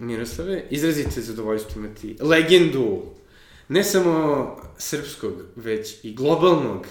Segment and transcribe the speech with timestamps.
[0.00, 3.02] Miroslave, izrazite zadovoljstvo imati legendu
[3.68, 6.86] ne samo srpskog, već i globalnog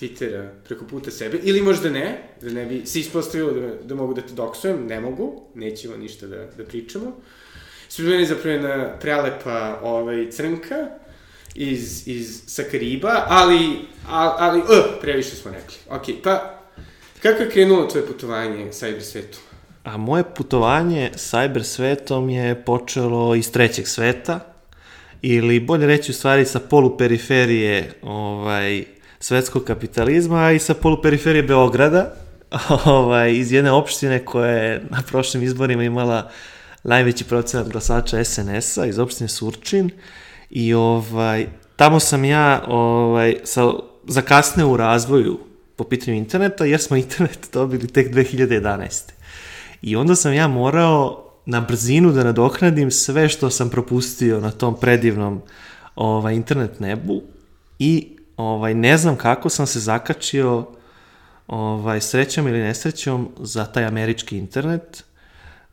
[0.00, 4.14] Twittera preko puta sebe, ili možda ne, da ne bi se ispostavilo da, da mogu
[4.14, 7.16] da te doksujem, ne mogu, nećemo ništa da, da pričamo.
[7.88, 10.88] Sve meni zapravo jedna prelepa ovaj, crnka
[11.54, 13.78] iz, iz Sakariba, ali,
[14.08, 14.66] ali, ali uh,
[15.00, 15.76] previše smo rekli.
[15.88, 16.60] Ok, pa
[17.22, 19.38] kako je krenulo tvoje putovanje cyber svetu?
[19.84, 24.40] A moje putovanje cyber svetom je počelo iz trećeg sveta,
[25.22, 28.84] ili bolje reći u stvari sa poluperiferije ovaj,
[29.20, 32.14] svetskog kapitalizma i sa poluperiferije Beograda,
[32.84, 36.30] ovaj, iz jedne opštine koja je na prošlim izborima imala
[36.82, 39.90] najveći procenat glasača SNS-a iz opštine Surčin
[40.50, 43.72] i ovaj, tamo sam ja ovaj, sa,
[44.06, 45.38] zakasneo u razvoju
[45.76, 49.13] po pitanju interneta, jer smo internet dobili tek 2011.
[49.86, 54.80] I onda sam ja morao na brzinu da nadoknadim sve što sam propustio na tom
[54.80, 55.42] predivnom
[55.96, 57.22] ovaj, internet nebu
[57.78, 60.66] i ovaj, ne znam kako sam se zakačio
[61.46, 65.04] ovaj, srećom ili nesrećom za taj američki internet,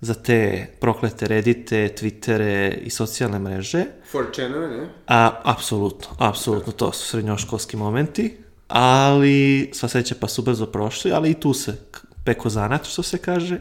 [0.01, 3.85] za te proklete redite, twittere i socijalne mreže.
[4.11, 4.89] For channel, ne?
[5.07, 8.37] A, apsolutno, apsolutno, to su srednjoškolski momenti,
[8.67, 11.77] ali sva sreća pa su brzo prošli, ali i tu se
[12.25, 13.59] peko zanat, što se kaže.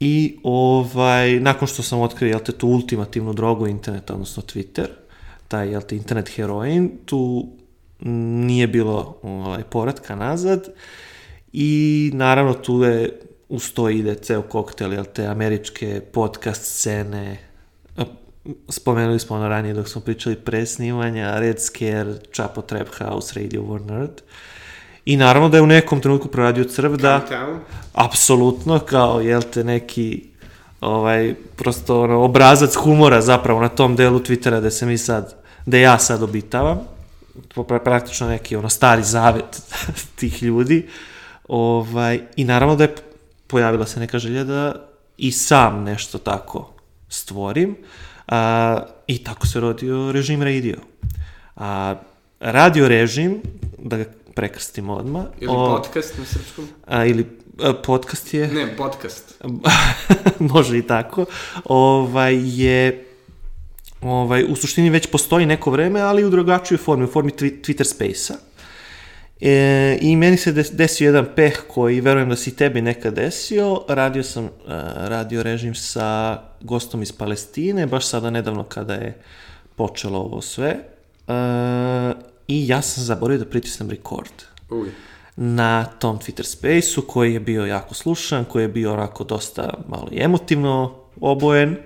[0.00, 4.86] I ovaj, nakon što sam otkrio, jel te, tu ultimativnu drogu interneta, odnosno Twitter,
[5.48, 7.48] taj, jel te, internet heroin, tu
[8.00, 10.68] nije bilo ovaj, poradka nazad
[11.52, 17.38] i naravno tu je uz to ide ceo koktel, jel te, američke podcast scene,
[18.68, 23.62] spomenuli smo ono ranije dok smo pričali pre snimanja, Red Scare, Chapo Trap House, Radio
[23.62, 24.20] War Nerd.
[25.04, 27.20] I naravno da je u nekom trenutku proradio crv da...
[27.92, 30.24] Apsolutno, kao, jel te, neki
[30.80, 35.34] ovaj, prosto ono, obrazac humora zapravo na tom delu Twittera da se mi sad,
[35.66, 36.78] da ja sad obitavam.
[37.84, 39.62] Praktično neki ono stari zavet
[40.18, 40.88] tih ljudi.
[41.48, 42.94] Ovaj, I naravno da je
[43.46, 44.74] pojavila se neka želja da
[45.16, 46.72] i sam nešto tako
[47.08, 47.76] stvorim.
[48.28, 50.76] A, I tako se rodio režim radio.
[51.56, 51.94] A,
[52.40, 53.42] radio režim,
[53.78, 54.04] da ga
[54.38, 55.24] prekrstimo odmah.
[55.40, 56.68] Ili o, podcast na srpskom?
[56.86, 57.26] A, ili
[57.62, 58.48] a, podcast je...
[58.48, 59.42] Ne, podcast.
[60.54, 61.24] Može i tako.
[61.64, 63.04] Ovaj je
[64.02, 68.36] ovaj, u suštini već postoji neko vreme, ali u drugačijoj formi, u formi Twitter Space-a.
[69.40, 73.82] E, I meni se desio jedan peh koji verujem da si tebi nekad desio.
[73.88, 74.50] Radio sam uh,
[74.96, 79.18] radio režim sa gostom iz Palestine, baš sada nedavno kada je
[79.76, 80.76] počelo ovo sve.
[81.26, 84.32] Uh, I ja sam zaboravio da pritisnem record.
[84.70, 84.88] Uj.
[85.36, 90.08] Na tom Twitter Space-u koji je bio jako slušan, koji je bio onako dosta malo
[90.12, 91.76] emotivno obojen.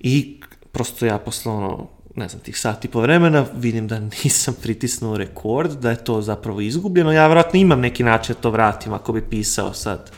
[0.00, 0.40] I
[0.72, 5.78] prosto ja posle ono ne znam, tih sati po vremena, vidim da nisam pritisnuo rekord,
[5.80, 7.12] da je to zapravo izgubljeno.
[7.12, 10.10] Ja vratno imam neki način da to vratim ako bi pisao sad,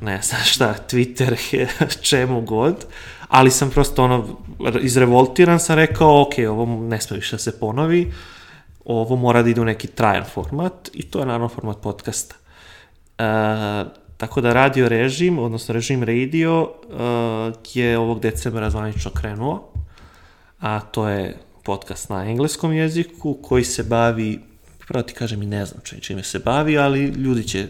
[0.00, 1.36] ne znam šta, Twitter,
[2.10, 2.86] čemu god,
[3.28, 4.38] ali sam prosto ono,
[4.80, 8.12] izrevoltiran sam rekao, ok, ovo ne sme više da se ponovi,
[8.84, 12.34] ovo mora da ide u neki trajan format i to je naravno format podcasta.
[13.18, 13.24] E,
[14.16, 19.72] tako da radio režim, odnosno režim radio, e, je ovog decembra zvanično krenuo
[20.62, 24.40] a to je podcast na engleskom jeziku koji se bavi,
[24.88, 27.66] pravo ti kažem i ne znam čime se bavi, ali ljudi će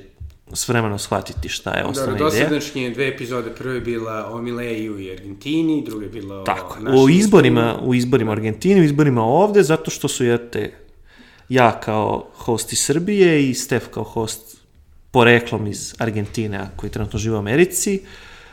[0.53, 2.31] s vremenom shvatiti šta je osnovna ideja.
[2.31, 6.79] Dobro, dosadašnje dve epizode, prva je bila o Mileju i Argentini, druga je bila Tako,
[6.87, 10.73] o, o izborima, u izborima Argentini, u izborima ovde, zato što su te
[11.53, 14.57] ja kao host iz Srbije i Stef kao host
[15.11, 18.01] poreklom iz Argentine, koji trenutno žive u Americi,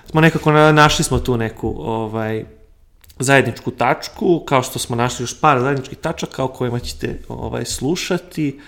[0.10, 2.46] smo nekako našli smo tu neku ovaj,
[3.20, 8.60] zajedničku tačku, kao što smo našli još par zajedničkih tačaka o kojima ćete ovaj, slušati,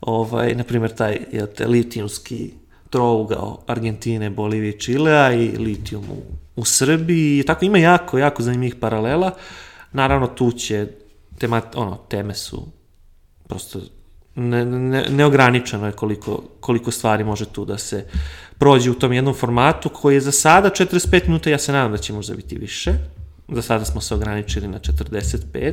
[0.00, 1.18] ovaj, na primjer taj
[1.56, 2.50] te, litijumski
[2.90, 6.22] trougao Argentine, Bolivije i Čilea i litijum u,
[6.56, 7.42] u Srbiji.
[7.46, 9.34] Tako ima jako, jako zanimljivih paralela.
[9.92, 10.86] Naravno, tu će
[11.38, 12.77] tema, ono, teme su
[13.48, 13.80] prosto
[14.34, 18.06] ne, ne, neograničeno je koliko, koliko stvari može tu da se
[18.58, 21.98] prođe u tom jednom formatu koji je za sada 45 minuta, ja se nadam da
[21.98, 22.92] će možda biti više,
[23.48, 25.72] Za sada smo se ograničili na 45.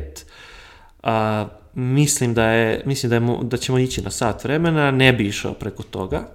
[1.02, 5.26] A, mislim da je, mislim da, je, da ćemo ići na sat vremena, ne bi
[5.26, 6.28] išao preko toga.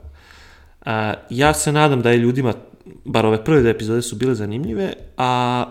[0.85, 2.53] A, ja se nadam da je ljudima,
[3.05, 5.65] bar ove prve epizode su bile zanimljive, a,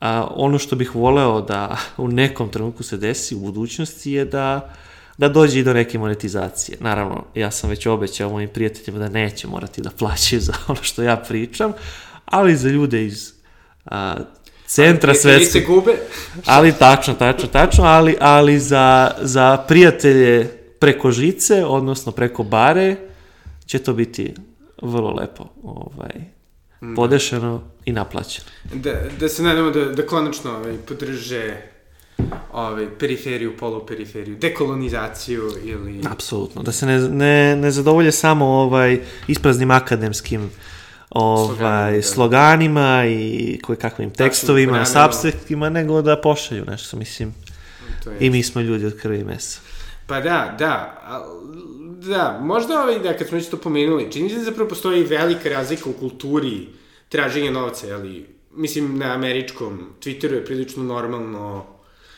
[0.00, 4.74] a ono što bih voleo da u nekom trenutku se desi u budućnosti je da
[5.18, 6.78] da dođe i do neke monetizacije.
[6.80, 11.02] Naravno, ja sam već obećao mojim prijateljima da neće morati da plaćaju za ono što
[11.02, 11.72] ja pričam,
[12.24, 13.32] ali za ljude iz
[13.84, 14.16] a,
[14.66, 15.62] centra Ili svetskog.
[15.62, 15.92] se gube.
[16.44, 20.44] Ali tačno, tačno, tačno, ali, ali za, za prijatelje
[20.78, 22.96] preko žice, odnosno preko bare,
[23.66, 24.34] će to biti
[24.82, 26.35] vrlo lepo ovaj,
[26.96, 28.46] podešeno i naplaćeno.
[28.74, 31.56] Da, da se nadamo da, da konačno ovaj, podrže
[32.52, 36.00] ovaj, periferiju, poluperiferiju, dekolonizaciju ili...
[36.10, 40.50] Apsolutno, da se ne, ne, ne zadovolje samo ovaj ispraznim akademskim
[41.10, 42.02] ovaj, Sloganima, da.
[42.02, 47.34] sloganima i koje kakvim tekstovima, sapsektima, nego da pošalju nešto, mislim.
[48.04, 48.16] To je.
[48.20, 49.60] I mi smo ljudi od krvi i mesa.
[50.06, 50.72] Pa da, da,
[51.04, 51.46] al-
[52.00, 55.48] da, možda ovaj, da, kad smo već to pomenuli, čini se da zapravo postoji velika
[55.48, 56.68] razlika u kulturi
[57.08, 61.64] traženja novca, ali, mislim, na američkom Twitteru je prilično normalno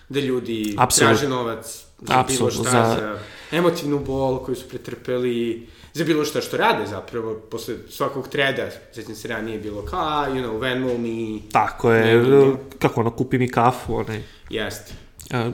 [0.08, 1.08] da ljudi Apsolutno.
[1.08, 3.18] traže novac za bilo šta, za- za...
[3.52, 8.62] emotivnu bol koju su pretrpeli, za bilo šta što rade zapravo, posle svakog treda,
[8.92, 13.00] sećam se ranije je bilo kao, a, you know, Venmo mi, Tako je, Ne, kako
[13.00, 14.22] ono, kupi mi kafu, onaj.
[14.50, 14.92] jeste.
[15.30, 15.50] A,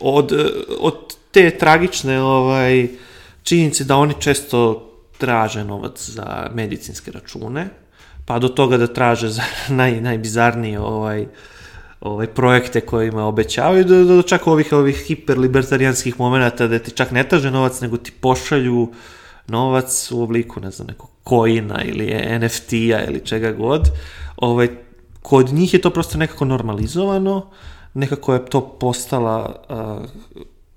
[0.00, 0.32] od,
[0.80, 2.88] od te tragične ovaj,
[3.42, 4.84] činjenice da oni često
[5.18, 7.68] traže novac za medicinske račune,
[8.24, 9.42] pa do toga da traže za
[9.78, 11.26] naj, najbizarnije ovaj,
[12.00, 17.24] ovaj, projekte kojima obećavaju, do, do čak ovih, ovih hiperlibertarijanskih momenta da ti čak ne
[17.28, 18.92] traže novac, nego ti pošalju
[19.46, 23.90] novac u obliku, ne znam, nekog koina ili NFT-a ili čega god.
[24.36, 24.68] Ovaj,
[25.22, 27.50] kod njih je to prosto nekako normalizovano,
[27.94, 30.00] nekako je to postala a,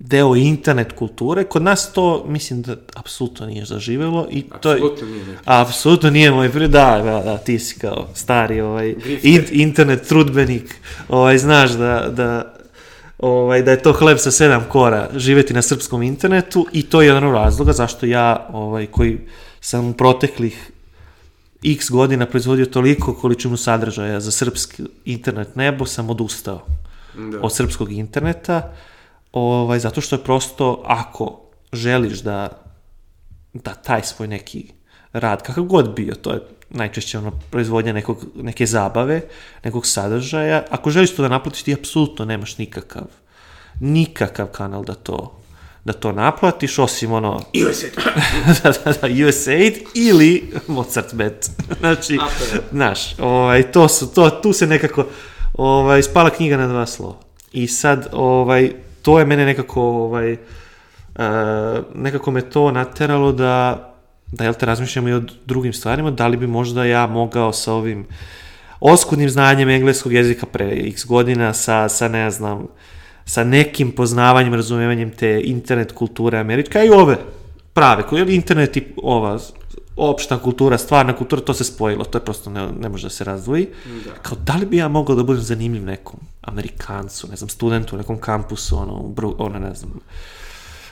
[0.03, 1.43] deo internet kulture.
[1.43, 4.75] Kod nas to, mislim da apsolutno nije zaživelo i to je...
[4.75, 5.37] Apsolutno nije.
[5.45, 6.67] Apsolutno nije moj pri...
[6.67, 10.75] Da, da, da, ti si kao stari ovaj, in, internet trudbenik,
[11.09, 12.53] ovaj, znaš da, da,
[13.19, 17.07] ovaj, da je to hleb sa sedam kora, živeti na srpskom internetu i to je
[17.07, 19.17] jedan od razloga zašto ja, ovaj, koji
[19.59, 20.71] sam u proteklih
[21.63, 26.65] x godina proizvodio toliko količinu sadržaja za srpski internet nebo, sam odustao
[27.31, 27.39] Da.
[27.41, 28.71] od srpskog interneta,
[29.31, 31.41] ovaj, zato što je prosto, ako
[31.73, 32.49] želiš da,
[33.53, 34.71] da taj svoj neki
[35.13, 36.39] rad, kakav god bio, to je
[36.69, 39.21] najčešće ono proizvodnja nekog, neke zabave,
[39.63, 43.07] nekog sadržaja, ako želiš to da naplatiš, ti apsolutno nemaš nikakav,
[43.79, 45.41] nikakav kanal da to
[45.83, 47.87] da to naplatiš, osim ono, USA.
[48.63, 51.49] da, da, da, USAID ili Mozart Bet.
[51.79, 52.19] Znači,
[52.71, 55.05] znaš, ovaj, to su, to, tu se nekako,
[55.53, 57.15] ovaj, spala knjiga na dva slova.
[57.51, 60.39] I sad, ovaj, to je mene nekako, ovaj, uh,
[61.95, 63.87] nekako me to nateralo da,
[64.31, 67.73] da, jel te, razmišljamo i o drugim stvarima, da li bi možda ja mogao sa
[67.73, 68.05] ovim
[68.79, 72.67] oskudnim znanjem engleskog jezika pre x godina, sa, sa ne znam,
[73.25, 77.17] sa nekim poznavanjem, razumevanjem te internet kulture američke, a i ove
[77.73, 79.39] prave, koje je internet i ova
[80.09, 83.23] opšta kultura, stvarna kultura, to se spojilo, to je prosto ne, ne može da se
[83.23, 83.67] razdvoji.
[84.05, 84.11] Da.
[84.21, 88.17] Kao, da li bi ja mogao da budem zanimljiv nekom Amerikancu, ne znam, studentu, nekom
[88.17, 89.99] kampusu, ono, ono, ne znam,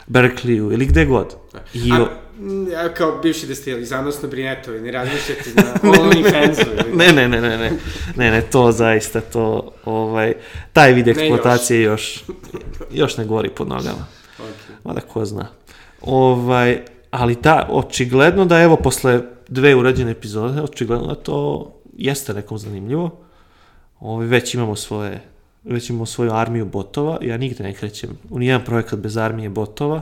[0.07, 1.35] Berkeleyu ili gde god.
[1.73, 2.07] I, A,
[2.39, 5.63] m, ja kao bivši destiljali, zanosno brinetovi, ne razmišljate na
[5.99, 6.95] OnlyFansu.
[6.95, 7.71] Ne, ne, ne, ne, ne,
[8.15, 10.33] ne, ne, to zaista, to, ovaj,
[10.73, 12.23] taj vid eksploatacije još,
[12.91, 14.05] još ne gori pod nogama.
[14.39, 14.73] Okay.
[14.83, 15.47] Mada ko zna.
[16.01, 22.57] Ovaj, ali da, očigledno da evo posle dve urađene epizode, očigledno da to jeste nekom
[22.57, 23.19] zanimljivo.
[23.99, 25.21] Ovaj, već imamo svoje
[25.63, 30.01] već imamo svoju armiju botova, ja nigde ne krećem u nijedan projekat bez armije botova.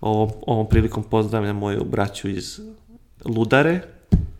[0.00, 2.60] Ovom, ovom prilikom pozdravljam moju braću iz
[3.24, 3.80] Ludare,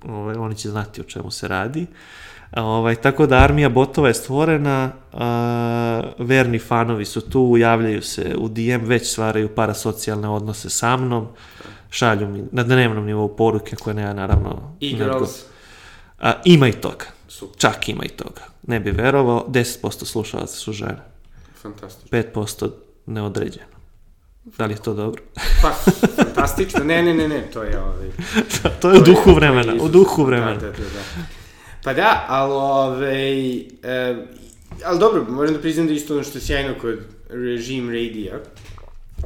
[0.09, 1.87] ovaj, oni će znati o čemu se radi.
[2.57, 8.49] Ovaj, tako da armija botova je stvorena, a, verni fanovi su tu, javljaju se u
[8.49, 11.29] DM, već stvaraju parasocijalne odnose sa mnom,
[11.95, 14.77] šalju mi na dnevnom nivou poruke koje ne, naravno...
[14.81, 14.97] I.
[16.21, 17.05] A, ima i toga.
[17.29, 17.61] Super.
[17.61, 18.41] Čak ima i toga.
[18.67, 21.03] Ne bi verovao, 10% slušalaca su žene,
[21.63, 22.19] Fantastično.
[22.19, 22.71] 5%
[23.07, 23.75] neodređeno.
[24.45, 25.23] Da li je to dobro?
[25.63, 25.71] Pa,
[26.25, 26.85] fantastično.
[26.85, 28.09] Ne, ne, ne, ne, to je ovaj...
[28.81, 30.55] to je u duhu je vremena, u duhu vremena.
[30.55, 31.25] Da, da, da, da.
[31.85, 33.57] Pa da, ali ovaj...
[33.57, 34.27] E,
[34.85, 36.99] ali dobro, moram da priznam da isto ono što je sjajno kod
[37.29, 38.41] Regime Radija.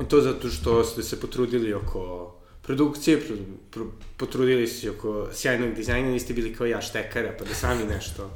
[0.09, 2.35] To zato što ste se potrudili oko
[2.69, 3.37] produkcije, pro,
[3.71, 3.85] pro,
[4.17, 8.31] potrudili ste se oko sjajnog dizajna, niste bili kao ja štekara, pa da sami nešto...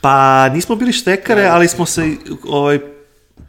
[0.00, 2.78] Pa nismo bili štekare, Da, ali smo se ovaj,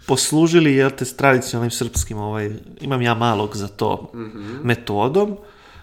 [0.07, 4.11] poslužili, jel te, s tradicionalnim srpskim, ovaj, imam ja malog za to
[4.63, 5.37] metodom,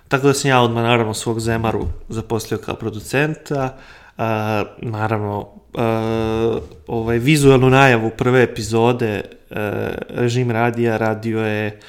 [0.09, 3.77] tako da sam ja odmah, naravno, svog Zemaru zaposlio kao producenta,
[4.17, 11.81] a, naravno, a, ovaj, vizualnu najavu prve epizode a, režim radija radio je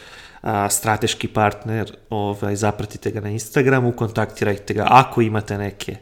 [0.46, 5.96] a, strateški partner, ovaj, zapratite ga na Instagramu, kontaktirajte ga ako imate neke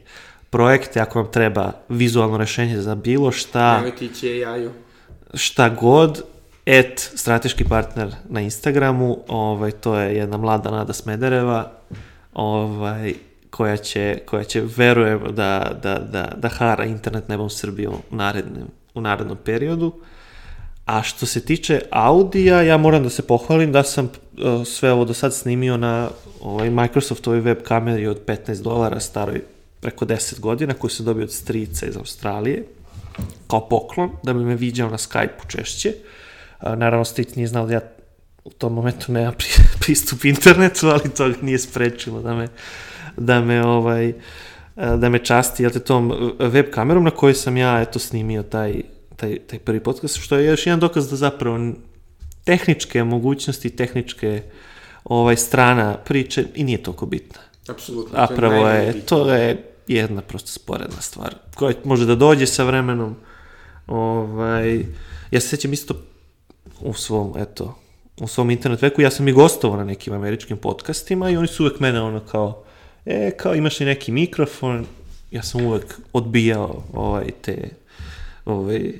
[0.50, 4.72] projekte, ako vam treba vizualno rešenje za bilo šta, Nemojte jaju.
[5.34, 6.24] šta god,
[6.66, 11.72] et strateški partner na Instagramu, ovaj, to je jedna mlada Nada Smedereva,
[12.34, 13.14] ovaj,
[13.50, 18.68] koja će, koja će verujem da, da, da, da hara internet nebom Srbije u narednom,
[18.94, 19.94] u narednom periodu.
[20.86, 25.06] A što se tiče audija, ja moram da se pohvalim da sam uh, sve ovo
[25.06, 26.10] do sad snimio na
[26.42, 29.42] ovaj, Microsoftovoj web kameri od 15 dolara staroj
[29.80, 32.64] preko 10 godina koju sam dobio od strica iz Australije
[33.48, 35.94] kao poklon, da bi me viđao na Skype-u češće.
[36.60, 37.82] A, naravno, stric nije znao da ja
[38.44, 39.48] u tom momentu nema pri,
[39.82, 42.48] pristup internetu, ali to nije sprečilo da me,
[43.18, 44.14] da me ovaj,
[44.76, 48.44] a, da me časti jel te, tom web kamerom na kojoj sam ja eto snimio
[48.44, 48.82] taj,
[49.16, 51.74] taj, taj prvi podcast, što je još jedan dokaz da zapravo
[52.44, 54.42] tehničke mogućnosti, tehničke
[55.04, 57.42] ovaj strana priče i nije toliko bitna.
[57.68, 58.20] Apsolutno.
[58.20, 62.46] A to je pravo je, to je jedna prosto sporedna stvar, koja može da dođe
[62.46, 63.16] sa vremenom.
[63.88, 64.86] Ovaj,
[65.32, 65.94] ja se sjećam isto
[66.82, 67.80] u svom, eto,
[68.22, 71.64] u svom internet veku, ja sam i gostovao na nekim američkim podcastima i oni su
[71.64, 72.64] uvek mene ono kao,
[73.06, 74.86] e, kao imaš li neki mikrofon,
[75.32, 77.70] ja sam uvek odbijao ovaj, te
[78.46, 78.94] ovaj,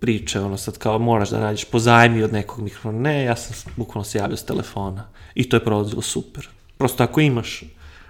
[0.00, 2.98] priče, ono sad kao moraš da nađeš pozajmi od nekog mikrofona.
[2.98, 6.48] Ne, ja sam bukvalno se javio s telefona i to je prolazilo super.
[6.78, 7.62] Prosto ako imaš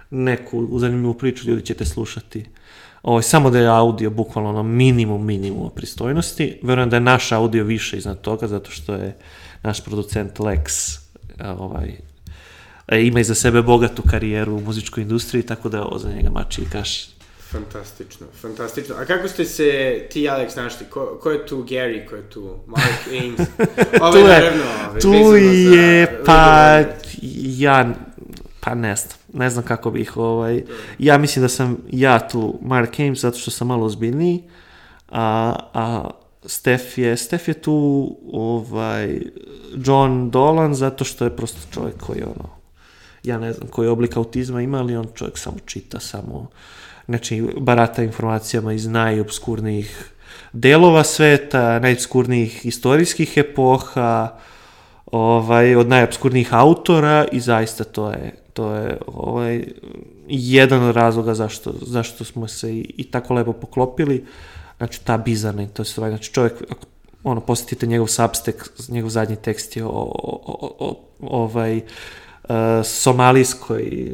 [0.09, 2.45] neku zanimljivu priču, ljudi će te slušati.
[3.03, 6.59] Ovo, samo da je audio bukvalno ono minimum minimum pristojnosti.
[6.63, 9.17] Verujem da je naš audio više iznad toga, zato što je
[9.63, 10.97] naš producent Lex
[11.39, 11.95] a, ovaj,
[12.87, 16.61] e, ima iza sebe bogatu karijeru u muzičkoj industriji, tako da ovo za njega mači
[16.61, 17.14] i kaš.
[17.55, 18.95] Fantastično, fantastično.
[18.95, 20.85] A kako ste se ti i Alex našli?
[20.89, 23.47] Ko, ko je tu Gary, ko je tu Mark Ames?
[24.01, 26.83] Ovo Tu je naravno Tu za je, pa,
[27.57, 27.93] ja,
[28.59, 30.63] pa ne znam, ne znam kako bih, ovaj,
[30.99, 34.43] ja mislim da sam ja tu Mark Ames zato što sam malo ozbiljniji,
[35.09, 36.09] a, a
[36.45, 39.21] Stef je, Stef je tu, ovaj,
[39.85, 42.49] John Dolan zato što je prosto čovjek koji, ono,
[43.23, 46.47] ja ne znam koji oblik autizma ima, ali on čovjek samo čita, samo,
[47.05, 50.11] znači, barata informacijama iz najobskurnijih
[50.53, 54.29] delova sveta, najobskurnijih istorijskih epoha,
[55.05, 59.63] ovaj, od najobskurnijih autora i zaista to je, to je ovaj,
[60.27, 64.25] jedan od razloga zašto, zašto smo se i, i tako lepo poklopili.
[64.77, 66.85] Znači, ta bizarna, to je stvar, znači čovjek, ako
[67.23, 68.57] ono, posjetite njegov substack,
[68.89, 70.39] njegov zadnji tekst je o, o,
[70.79, 71.81] o, o ovaj,
[72.83, 74.11] somalijskoj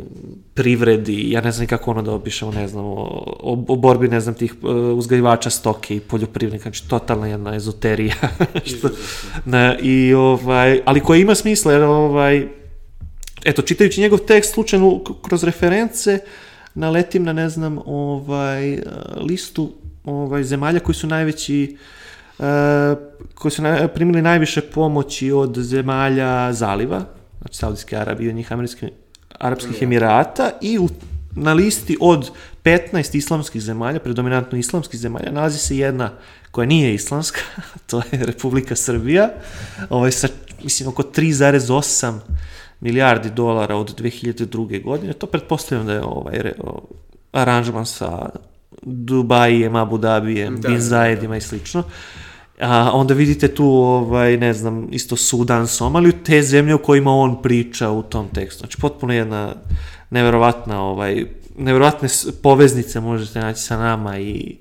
[0.54, 3.24] privredi, ja ne znam kako ono da opišemo, ne znam, o,
[3.68, 8.16] o, borbi, ne znam, tih uh, uzgajivača stoke i poljoprivrednika, znači totalna jedna ezoterija.
[8.70, 8.90] što,
[9.46, 12.48] na, i, ovaj, ali koja ima smisla, jer ovaj,
[13.46, 16.20] eto, čitajući njegov tekst slučajno kroz reference,
[16.74, 18.82] naletim na, ne znam, ovaj, uh,
[19.22, 19.72] listu
[20.04, 21.78] ovaj, zemalja koji su najveći
[22.40, 22.46] uh,
[23.34, 27.06] koji su na, primili najviše pomoći od zemalja zaliva,
[27.42, 28.90] znači Saudijske Arabije i njih Američkih
[29.40, 30.90] Arabskih Emirata i u,
[31.36, 32.32] na listi od
[32.64, 36.12] 15 islamskih zemalja, predominantno islamskih zemalja, nalazi se jedna
[36.52, 37.40] koja nije islamska,
[37.90, 39.30] to je Republika Srbija,
[39.90, 40.28] ovaj, sa,
[40.64, 42.20] mislim, oko 3,8
[42.80, 44.84] milijardi dolara od 2002.
[44.84, 45.14] godine.
[45.14, 46.82] To pretpostavljam da je ovaj re, o,
[47.32, 48.30] aranžman sa
[48.82, 51.84] Dubajem, Abu Dhabijem, Da, Bin da, Zayedima i slično.
[52.62, 57.42] A onda vidite tu, ovaj, ne znam, isto Sudan, Somaliju, te zemlje o kojima on
[57.42, 58.60] priča u tom tekstu.
[58.60, 59.56] Znači, potpuno jedna
[60.10, 61.26] neverovatna, ovaj,
[61.58, 62.10] neverovatne
[62.44, 64.58] poveznice možete naći sa nama i,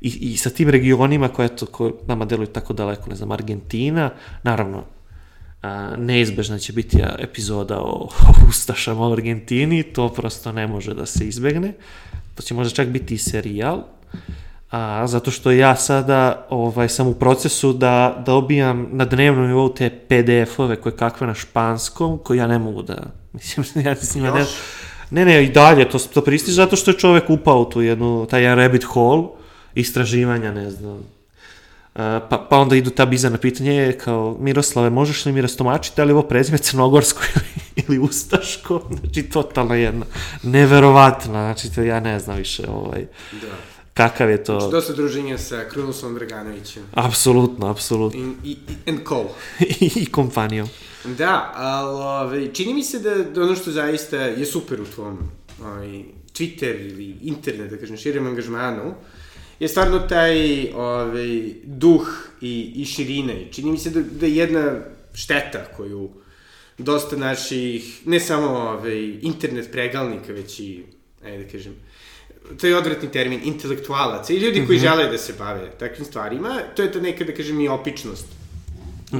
[0.00, 4.10] i, i sa tim regionima koje, to, koje nama deluju tako daleko, ne znam, Argentina,
[4.42, 4.84] naravno,
[5.62, 8.08] a, neizbežna će biti epizoda o, o
[8.48, 11.72] Ustašama u Argentini, to prosto ne može da se izbegne.
[12.34, 13.82] To će možda čak biti i serijal,
[14.70, 19.68] a, zato što ja sada ovaj, sam u procesu da, da obijam na dnevnom nivou
[19.68, 22.96] te PDF-ove koje kakve na španskom, koje ja ne mogu da,
[23.32, 24.44] mislim, ja s njima ne,
[25.10, 28.26] ne, ne, i dalje, to, to pristiže zato što je čovek upao u tu jednu,
[28.30, 29.28] taj jedan rabbit hole,
[29.74, 31.04] istraživanja, ne znam,
[31.94, 35.96] A, pa, pa onda idu ta bizarna pitanja, je kao, Miroslave, možeš li mi rastomačiti
[35.96, 38.82] da li je ovo prezime crnogorsko ili, ili ustaško?
[39.00, 40.06] Znači, totalno jedna,
[40.42, 43.69] neverovatna, znači, to ja ne znam više, ovaj, Da.
[43.94, 46.82] Kakav je to, Znači, dosta druženja sa Krunosom Draganovićem.
[46.94, 49.28] apsolutno, apsolutno, I, i, i, and co.
[50.00, 50.68] i kompanijom.
[51.04, 55.18] Da, ali ove, čini mi se da, da ono što zaista je super u tvom
[55.62, 58.94] ovaj, Twitter ili internet, da kažem, širem angažmanu,
[59.60, 62.08] je stvarno taj ovaj, duh
[62.40, 63.32] i, i širina.
[63.32, 64.76] I čini mi se da, da je jedna
[65.14, 66.10] šteta koju
[66.78, 70.84] dosta naših, ne samo ovaj, internet pregalnika, već i,
[71.24, 71.74] ajde da kažem,
[72.60, 76.82] to je odvratni termin, intelektualaca i ljudi koji žele da se bave takvim stvarima, to
[76.82, 78.26] je to neka, da kažem, i opičnost.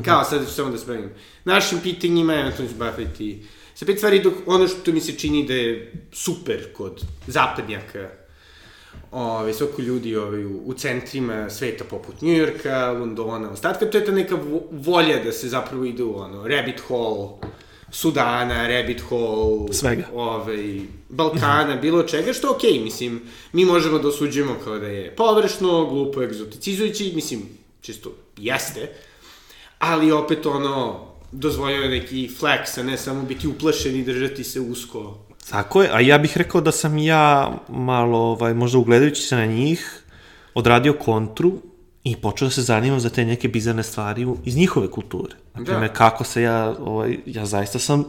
[0.04, 1.10] Kao, sad ću samo da spravim.
[1.44, 3.42] Našim pitanjima, na to ću baviti
[3.74, 8.08] sa pet stvari, dok ono što mi se čini da je super kod zapadnjaka,
[9.10, 14.12] ove, svako ljudi ove, u, u centrima sveta poput Njujorka, Londona, ostatka, to je ta
[14.12, 17.28] neka vo- volja da se zapravo ide u ono, rabbit hole,
[17.90, 20.08] Sudana, rabbit hole, Svega.
[20.14, 23.20] ovaj, Balkana, bilo čega, što je okej, okay, mislim,
[23.52, 27.42] mi možemo da osuđujemo kao da je površno, glupo, egzoticizujući, mislim,
[27.80, 28.92] čisto jeste,
[29.78, 35.18] ali opet ono, dozvoljava neki flex, a ne samo biti uplašen i držati se usko.
[35.50, 39.46] Tako je, a ja bih rekao da sam ja malo, ovaj, možda ugledajući se na
[39.46, 40.02] njih,
[40.54, 41.52] odradio kontru
[42.04, 45.34] i počeo da se zanimam za te neke bizarne stvari iz njihove kulture.
[45.54, 45.94] Naprimjer, Da.
[45.94, 48.04] kako se ja, ovaj, ja zaista sam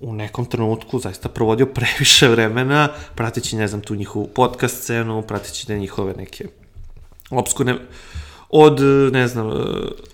[0.00, 5.66] u nekom trenutku zaista provodio previše vremena prateći, ne znam, tu njihovu podcast scenu, prateći
[5.66, 6.44] te njihove neke
[7.30, 7.74] obskurne,
[8.48, 8.80] od,
[9.12, 9.50] ne znam,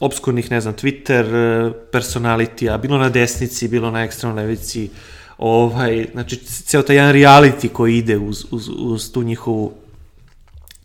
[0.00, 4.90] obskurnih, ne znam, Twitter personalitija, bilo na desnici, bilo na ekstremnoj levici,
[5.38, 9.72] ovaj, znači, ceo taj jedan reality koji ide uz, uz, uz tu njihovu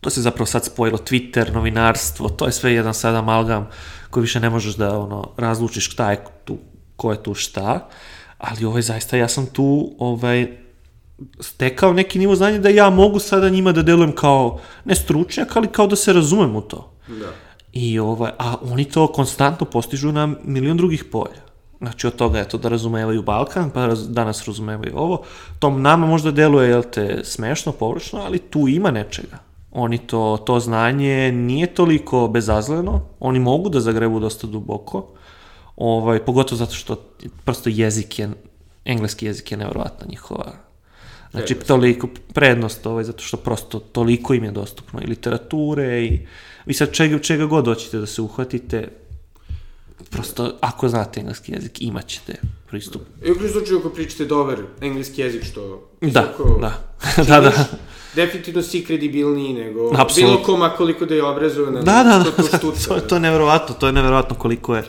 [0.06, 3.68] to se zapravo sad spojilo Twitter, novinarstvo, to je sve jedan sad amalgam
[4.10, 6.58] koji više ne možeš da ono razlučiš šta je tu,
[6.96, 7.90] ko je tu šta,
[8.38, 10.58] ali ovaj zaista ja sam tu ovaj
[11.40, 15.68] stekao neki nivo znanja da ja mogu sada njima da delujem kao ne stručnjak, ali
[15.68, 16.92] kao da se razumem u to.
[17.08, 17.34] Da.
[17.74, 21.42] I ovaj, a oni to konstantno postižu na milion drugih polja.
[21.78, 25.24] Znači od toga eto da razumevaju Balkan, pa raz, danas razumevaju ovo.
[25.60, 29.45] To nama možda deluje, jel te, smešno, površno, ali tu ima nečega.
[29.78, 35.08] Oni to, to znanje nije toliko bezazleno, oni mogu da zagrebu dosta duboko,
[35.76, 36.96] ovaj, pogotovo zato što
[37.44, 38.30] prosto jezik je,
[38.86, 40.66] engleski jezik je nevjerovatna njihova
[41.36, 41.68] Znači, Prednost.
[41.68, 46.20] toliko prednost, ovaj, zato što prosto toliko im je dostupno i literature i
[46.66, 48.88] vi sad čega, čega god hoćete da se uhvatite,
[50.10, 52.36] prosto ako znate engleski jezik, imat ćete
[52.70, 53.02] pristup.
[53.26, 55.90] I u slučaju ako pričate dobar engleski jezik, što...
[56.02, 56.96] Da, visoko da,
[57.28, 57.66] da, da.
[58.16, 60.36] Definitivno si kredibilniji nego Apsolutno.
[60.36, 61.74] bilo koma koliko da je obrazovan.
[61.74, 64.84] Da, da, da, to, to, da, to, to je neverovatno, to je neverovatno koliko je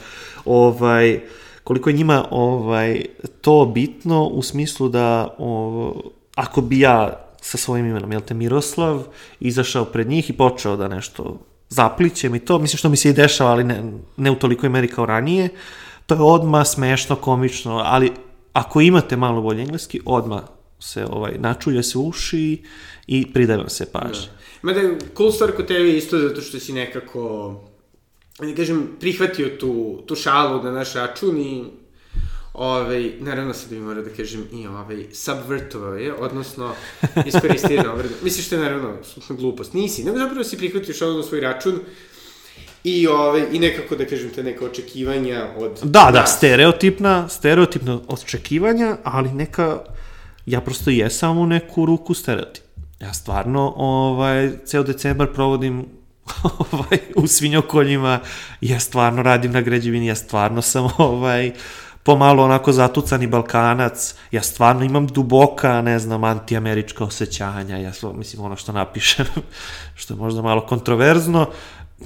[0.45, 1.21] ovaj
[1.65, 3.05] koliko je njima ovaj
[3.41, 5.95] to bitno u smislu da o,
[6.35, 9.03] ako bi ja sa svojim imenom, jel te Miroslav,
[9.41, 13.13] izašao pred njih i počeo da nešto zaplićem i to, mislim što mi se i
[13.13, 15.49] dešava, ali ne, ne u tolikoj meri kao ranije,
[16.07, 18.13] to je odma smešno, komično, ali
[18.53, 20.43] ako imate malo bolje engleski, odma
[20.87, 22.63] se ovaj načulja se uši
[23.07, 24.29] i pridaje vam se pažnje.
[24.63, 24.81] Mada,
[25.17, 27.55] cool stvar kod tebe je isto zato što si nekako,
[28.39, 31.65] da kažem, prihvatio tu, tu šalu na naš račun i
[32.55, 36.75] ovaj, naravno sad bi morao da kažem i ovaj, subvertovao je, odnosno
[37.29, 38.15] iskoristio je obradu.
[38.23, 38.97] Misliš što je naravno
[39.29, 39.73] glupost?
[39.73, 41.81] Nisi, nego zapravo si prihvatio šalu na svoj račun
[42.85, 48.97] i, ovaj, i nekako, da kažem, te neka očekivanja od Da, da, stereotipna, stereotipna očekivanja,
[49.05, 49.85] ali neka,
[50.47, 52.65] ja prosto jesam u neku ruku stereotip.
[53.01, 55.87] Ja stvarno, ovaj, ceo decembar provodim
[56.73, 58.21] ovaj, u svinjokoljima,
[58.61, 61.53] ja stvarno radim na građevini, ja stvarno sam ovaj,
[62.03, 68.57] pomalo onako zatucani balkanac, ja stvarno imam duboka, ne znam, antiamerička osjećanja, ja mislim ono
[68.57, 69.27] što napišem,
[69.95, 71.51] što je možda malo kontroverzno,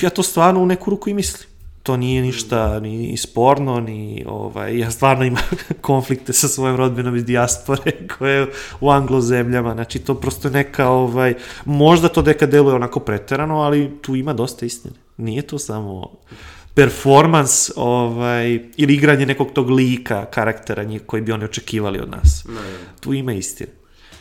[0.00, 1.49] ja to stvarno u neku ruku i mislim
[1.82, 5.42] to nije ništa ni sporno, ni ovaj, ja stvarno imam
[5.80, 8.46] konflikte sa svojom rodbinom iz dijaspore koje je
[8.80, 13.60] u anglo zemljama, znači to prosto je neka, ovaj, možda to neka deluje onako preterano,
[13.60, 14.94] ali tu ima dosta istine.
[15.16, 16.10] Nije to samo
[16.74, 22.44] performans ovaj, ili igranje nekog tog lika, karaktera njih koji bi oni očekivali od nas.
[22.46, 23.00] Da, da.
[23.00, 23.70] Tu ima istine.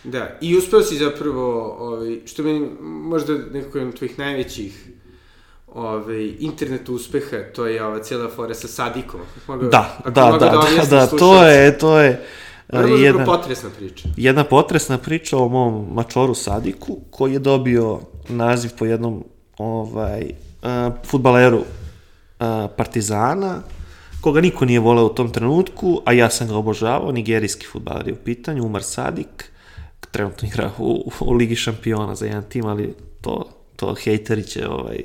[0.03, 4.89] Da, i uspeo si zapravo, ovaj, što meni možda nekako jedan od tvojih najvećih
[5.73, 9.19] ovaj, internet uspeha, to je ova cijela fora sa Sadikom.
[9.47, 12.25] Mogu, Da, ako da, mogu da, da, objasnim da, to je, to je
[12.73, 14.09] je jedna, potresna priča.
[14.17, 19.23] jedna potresna priča o mom mačoru Sadiku, koji je dobio naziv po jednom
[19.57, 21.65] ovaj, uh, futbaleru uh,
[22.77, 23.61] Partizana,
[24.21, 28.13] koga niko nije voleo u tom trenutku, a ja sam ga obožavao, nigerijski futbaler je
[28.13, 29.51] u pitanju, Umar Sadik,
[30.11, 35.03] trenutno igra u, u Ligi šampiona za jedan tim, ali to, to hejteri će ovaj,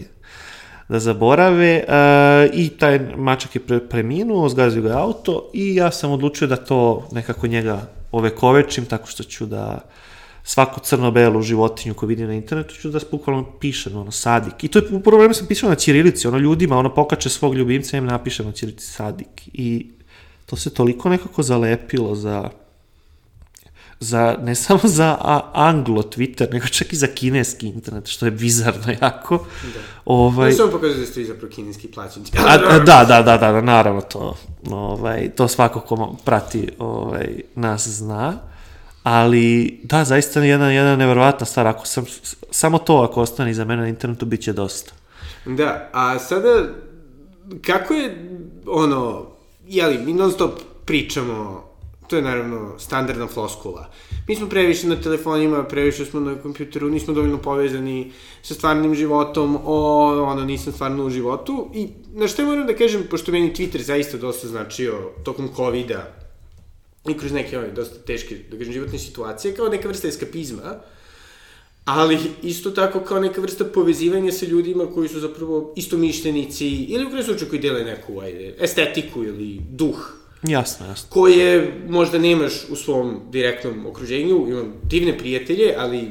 [0.88, 6.10] da zaborave uh, i taj mačak je pre, preminuo, zgazio ga auto i ja sam
[6.10, 9.80] odlučio da to nekako njega ovekovečim tako što ću da
[10.44, 14.64] svaku crno-belu životinju koju vidim na internetu ću da bukvalno pišem, ono, sadik.
[14.64, 17.54] I to je, u prvo vreme sam pisao na ćirilici, ono, ljudima, ono, pokače svog
[17.54, 19.48] ljubimca i im napišem na ćirilici sadik.
[19.52, 19.86] I
[20.46, 22.50] to se toliko nekako zalepilo za
[24.00, 28.30] za, ne samo za a, anglo Twitter, nego čak i za kineski internet, što je
[28.30, 29.36] bizarno jako.
[29.62, 29.80] Da.
[30.04, 32.32] Ovaj, Ne samo pokazuje da ste vi zapravo kineski plaćenici.
[32.32, 34.36] da, da, da, da, da, naravno to,
[34.70, 38.38] ovaj, to svako ko prati ovaj, nas zna,
[39.02, 42.04] ali da, zaista jedna, jedna neverovatna stvar, ako sam,
[42.50, 44.92] samo to ako ostane iza mene na internetu, bit će dosta.
[45.46, 46.64] Da, a sada,
[47.66, 49.26] kako je, ono,
[49.66, 51.64] jeli, mi non stop pričamo,
[52.06, 53.90] to je naravno standardna floskula.
[54.28, 58.12] Mi smo previše na telefonima, previše smo na kompjuteru, nismo dovoljno povezani
[58.42, 61.70] sa stvarnim životom, o, ono, nisam stvarno u životu.
[61.74, 66.04] I na što moram da kažem, pošto meni Twitter zaista dosta značio tokom COVID-a
[67.08, 70.80] i kroz neke ove dosta teške, da kažem, životne situacije, kao neka vrsta eskapizma,
[71.84, 77.08] ali isto tako kao neka vrsta povezivanja sa ljudima koji su zapravo istomišljenici ili u
[77.08, 81.08] kraju slučaju koji dele neku ajde, estetiku ili duh Jasno, jasno.
[81.10, 86.10] koje možda nemaš u svom direktnom okruženju, imam divne prijatelje, ali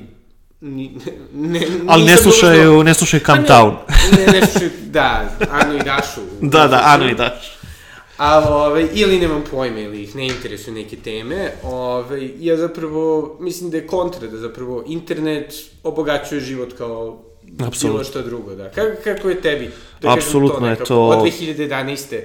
[0.61, 0.91] ni,
[1.33, 3.75] ne, ne, Ali ne slušaju, dovoljno- ne slušaju Pa Calm ne, Town.
[4.17, 6.21] Ne, ne slušaju, da, Anu i Dašu.
[6.41, 7.57] Da, da, Anu i Daš.
[8.17, 13.69] A, ovaj, ili nemam pojma, ili ih ne interesuju neke teme, ovaj, ja zapravo, mislim
[13.69, 17.23] da je kontra, da zapravo internet obogaćuje život kao
[17.59, 17.89] Apsolutno.
[17.89, 18.69] bilo što drugo, da.
[18.69, 19.71] Kako, kako je tebi?
[20.01, 22.21] Da Apsolutno je to- Od 2011.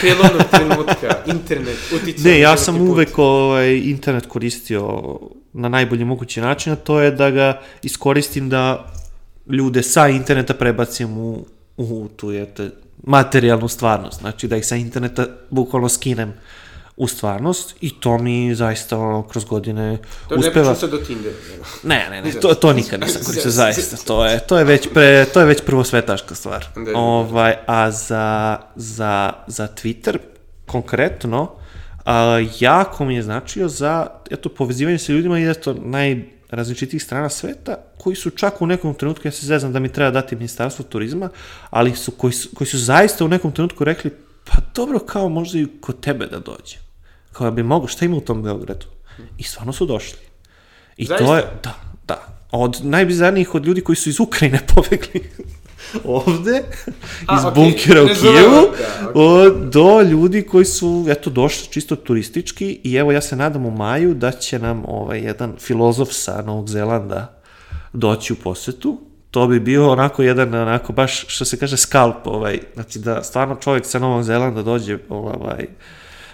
[0.00, 2.30] Prijelomnog trenutka, internet uticao.
[2.30, 2.88] Ne, ja sam put.
[2.88, 5.02] uvek ovaj, internet koristio
[5.52, 8.92] na najbolji mogući način, a to je da ga iskoristim da
[9.46, 12.70] ljude sa interneta prebacim u, u tu jete,
[13.02, 14.20] materijalnu stvarnost.
[14.20, 16.32] Znači da ih sa interneta bukvalno skinem
[17.00, 20.52] u stvarnost i to mi zaista ono, kroz godine To ne uspeva.
[20.52, 21.36] pričam sad o Tinderu.
[21.50, 21.64] nego.
[21.82, 25.24] Ne, ne, ne, to, to nikad nisam koristio, zaista, to je, to je već pre,
[25.24, 26.66] to je već prvosvetaška stvar.
[26.76, 26.98] Da, da.
[26.98, 30.18] Ovaj, a za, za, za Twitter,
[30.66, 31.52] konkretno,
[32.04, 37.76] a, jako mi je značio za, eto, povezivanje sa ljudima i eto, najrazličitijih strana sveta,
[37.98, 41.28] koji su čak u nekom trenutku, ja se zezam da mi treba dati ministarstvo turizma,
[41.70, 44.10] ali su, koji, su, koji su zaista u nekom trenutku rekli,
[44.44, 46.89] pa dobro, kao možda i kod tebe da dođe.
[47.32, 48.86] Kao bi mogo, šta ima u tom Beogradu?
[49.38, 50.18] I stvarno su došli.
[50.96, 51.36] I to Zaista?
[51.36, 51.74] je, da,
[52.06, 52.26] da.
[52.50, 55.30] Od najbizarnijih od ljudi koji su iz Ukrajine pobegli
[56.04, 56.62] ovde,
[57.26, 61.72] A, iz okej, bunkera u ne Kijevu, da, o, do ljudi koji su, eto, došli
[61.72, 66.08] čisto turistički i evo ja se nadam u maju da će nam ovaj, jedan filozof
[66.12, 67.40] sa Novog Zelanda
[67.92, 69.00] doći u posetu.
[69.30, 73.54] To bi bio onako jedan, onako baš, što se kaže, skalp, ovaj, znači da stvarno
[73.54, 75.66] čovjek sa Novog Zelanda dođe ovaj,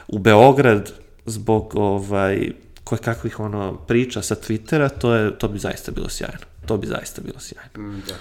[0.09, 0.93] u Beograd
[1.27, 2.51] zbog ovaj,
[2.85, 6.45] koje kakvih ono priča sa Twittera, to, je, to bi zaista bilo sjajno.
[6.67, 7.91] To bi zaista bilo sjajno.
[7.91, 8.15] Mm, Da.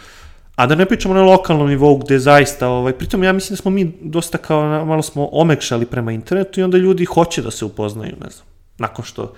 [0.55, 3.71] A da ne pričamo na lokalnom nivou gde zaista, ovaj, pritom ja mislim da smo
[3.71, 8.15] mi dosta kao, malo smo omekšali prema internetu i onda ljudi hoće da se upoznaju,
[8.23, 8.45] ne znam,
[8.77, 9.33] nakon što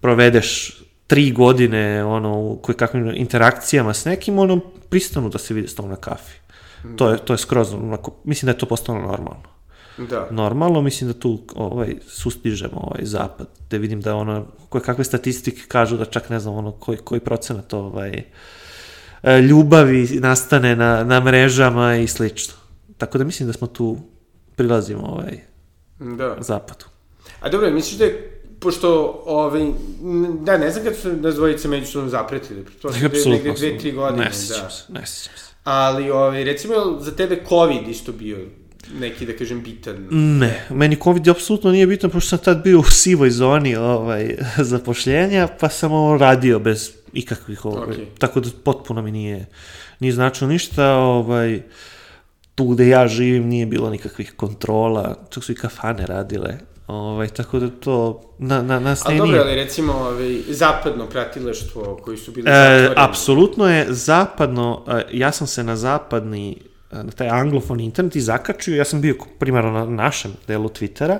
[0.00, 5.68] provedeš tri godine ono, u koje kakvim interakcijama s nekim, ono, pristanu da se vide
[5.68, 6.38] s tom na kafi.
[6.96, 9.57] To je, to je skroz, onako, mislim da je to postalo normalno
[10.10, 10.28] Da.
[10.30, 15.62] normalno, mislim da tu ovaj, sustižemo ovaj zapad, da vidim da ono, koje kakve statistike
[15.68, 18.22] kažu da čak ne znam ono koji, koji procenat ovaj,
[19.22, 22.54] e, ljubavi nastane na, na mrežama i slično.
[22.98, 23.96] Tako da mislim da smo tu
[24.56, 25.38] prilazimo ovaj,
[25.98, 26.36] Da.
[26.40, 26.84] zapadu.
[27.40, 29.66] A dobro, misliš da je, pošto, ovaj,
[30.40, 33.92] da, ne znam kada su nas dvojice međusobno zapretili, to su dve, negde dve, tri
[33.92, 34.70] godine, ne sjećam da.
[34.70, 35.52] se, ne sjećam se.
[35.64, 38.38] Ali, ovaj, recimo, je za tebe COVID isto bio
[38.94, 40.06] neki, da kažem, bitan?
[40.10, 44.36] Ne, meni COVID apsolutno nije bitan, pošto sam tad bio u sivoj zoni ovaj,
[44.72, 48.06] zapošljenja, pa sam ovo radio bez ikakvih, ovaj, Okej.
[48.18, 49.46] tako da potpuno mi nije,
[50.00, 51.62] nije značilo ništa, ovaj,
[52.54, 57.58] tu gde ja živim nije bilo nikakvih kontrola, čak su i kafane radile, ovaj, tako
[57.58, 59.42] da to na, na, nas Ali ne dobro, nije.
[59.42, 65.64] ali recimo, ovaj, zapadno pratilaštvo koji su bili E, apsolutno je zapadno, ja sam se
[65.64, 66.56] na zapadni,
[66.90, 71.18] na taj anglofoni internet i zakačio, ja sam bio primarno na našem delu Twittera,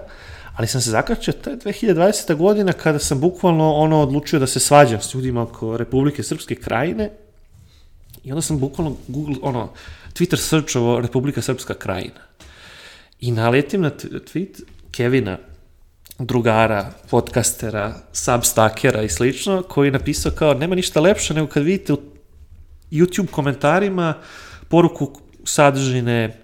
[0.54, 2.34] ali sam se zakačio, to je 2020.
[2.34, 7.10] godina kada sam bukvalno ono odlučio da se svađam s ljudima oko Republike Srpske krajine
[8.24, 9.72] i onda sam bukvalno Google, ono,
[10.14, 12.20] Twitter searchovo Republika Srpska krajina.
[13.20, 15.38] I naletim na tweet Kevina,
[16.18, 21.92] drugara, podcastera, substakera i slično, koji je napisao kao nema ništa lepše nego kad vidite
[21.92, 22.00] u
[22.90, 24.14] YouTube komentarima
[24.68, 26.36] poruku sadržine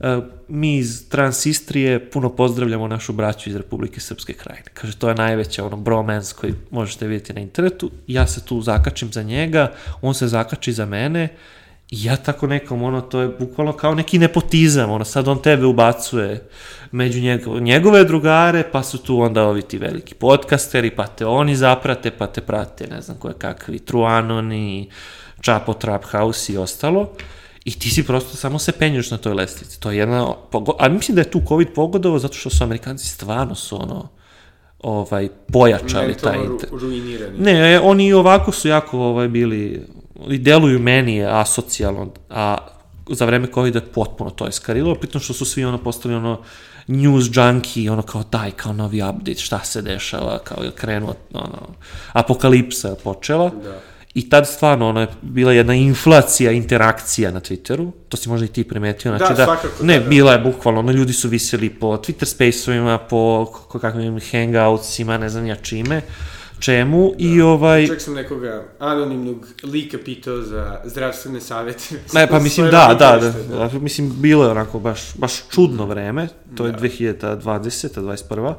[0.00, 4.66] e, mi iz Transistrije puno pozdravljamo našu braću iz Republike Srpske krajine.
[4.74, 7.90] Kaže, to je najveća ono bromance koji možete vidjeti na internetu.
[8.06, 11.28] Ja se tu zakačim za njega, on se zakači za mene
[11.90, 15.66] I ja tako nekom, ono, to je bukvalno kao neki nepotizam, ono, sad on tebe
[15.66, 16.48] ubacuje
[16.92, 21.56] među njegove, njegove drugare, pa su tu onda ovi ti veliki podcasteri, pa te oni
[21.56, 24.90] zaprate, pa te prate, ne znam koje kakvi, Truanoni,
[25.42, 27.12] Chapo Trap House i ostalo.
[27.68, 29.80] I ti si prosto samo se penješ na toj lestvici.
[29.80, 30.34] To je jedna,
[30.78, 34.08] a mislim da je tu COVID pogodovo zato što su Amerikanci stvarno su ono,
[34.78, 36.38] ovaj, pojačali taj...
[36.38, 37.38] Ru, ruinirani.
[37.38, 39.86] Ne, e, oni i ovako su jako ovaj, bili,
[40.28, 42.56] i deluju meni asocijalno, a
[43.10, 46.40] za vreme covid je potpuno to eskarilo, pritom što su svi ono postali ono
[46.86, 51.68] news junkie, ono kao daj, kao novi update, šta se dešava, kao je krenuo, ono,
[52.12, 53.50] apokalipsa je počela.
[53.50, 53.80] Da.
[54.18, 58.48] I tad stvarno ono je bila jedna inflacija interakcija na Twitteru, to si možda i
[58.48, 60.08] ti primetio, znači Da, svakako, ne, da, da.
[60.08, 63.46] bila je bukvalno, ono ljudi su viseli po Twitter spaceovima, po
[63.80, 66.02] kakvim hangoutsima, ne znam ja čime,
[66.58, 67.86] čemu i ovaj...
[67.86, 71.84] Čak sam nekoga anonimnog lika pitao za zdravstvene savjete.
[72.14, 75.32] Ne, pa mislim Svoje da, da, roditelje, da, da, mislim bilo je onako baš, baš
[75.50, 76.78] čudno vreme, to je Da.
[76.78, 78.00] 2020.
[78.00, 78.54] 21.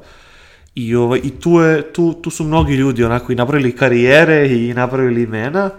[0.75, 4.73] I, ovaj, i tu, je, tu, tu su mnogi ljudi onako i napravili karijere i
[4.73, 5.69] napravili imena,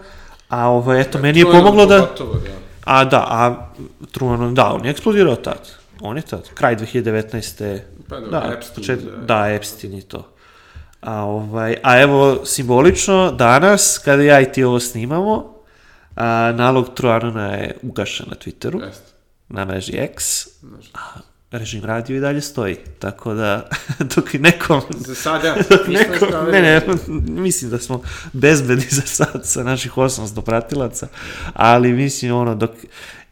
[0.49, 2.01] a ovaj, eto, meni je pomoglo da...
[2.01, 2.61] Pogotovo, da.
[2.85, 3.69] A da, a
[4.11, 5.71] Truman, da, on je eksplodirao tad.
[6.01, 7.79] On je tad, kraj 2019.
[8.09, 9.17] Pa dobro, da, Epstein, počet, da.
[9.17, 9.49] da.
[9.49, 10.33] Epstein i to.
[11.01, 15.55] A, ovaj, a evo, simbolično, danas, kada ja i ti ovo snimamo,
[16.17, 19.13] a, nalog Truanona je ugašen na Twitteru, Jeste.
[19.49, 20.47] na mreži X,
[20.95, 22.77] a režim radio i dalje stoji.
[22.99, 23.69] Tako da,
[24.17, 26.83] dok nekom Za sada, Dok nismo neko, spravili- ne, ne,
[27.43, 31.09] mislim da smo bezbedni za sad sa naših 800 pratilaca,
[31.53, 32.71] ali mislim ono, dok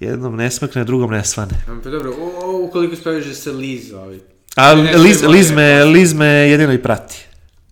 [0.00, 1.52] jednom ne smekne, drugom ne svane.
[1.84, 4.18] Pa dobro, o, o, ukoliko spraviš da se Liz, ovaj,
[4.56, 5.84] A Ne, ne, Liz, Liz, me.
[5.84, 7.27] Liz me jedino i prati.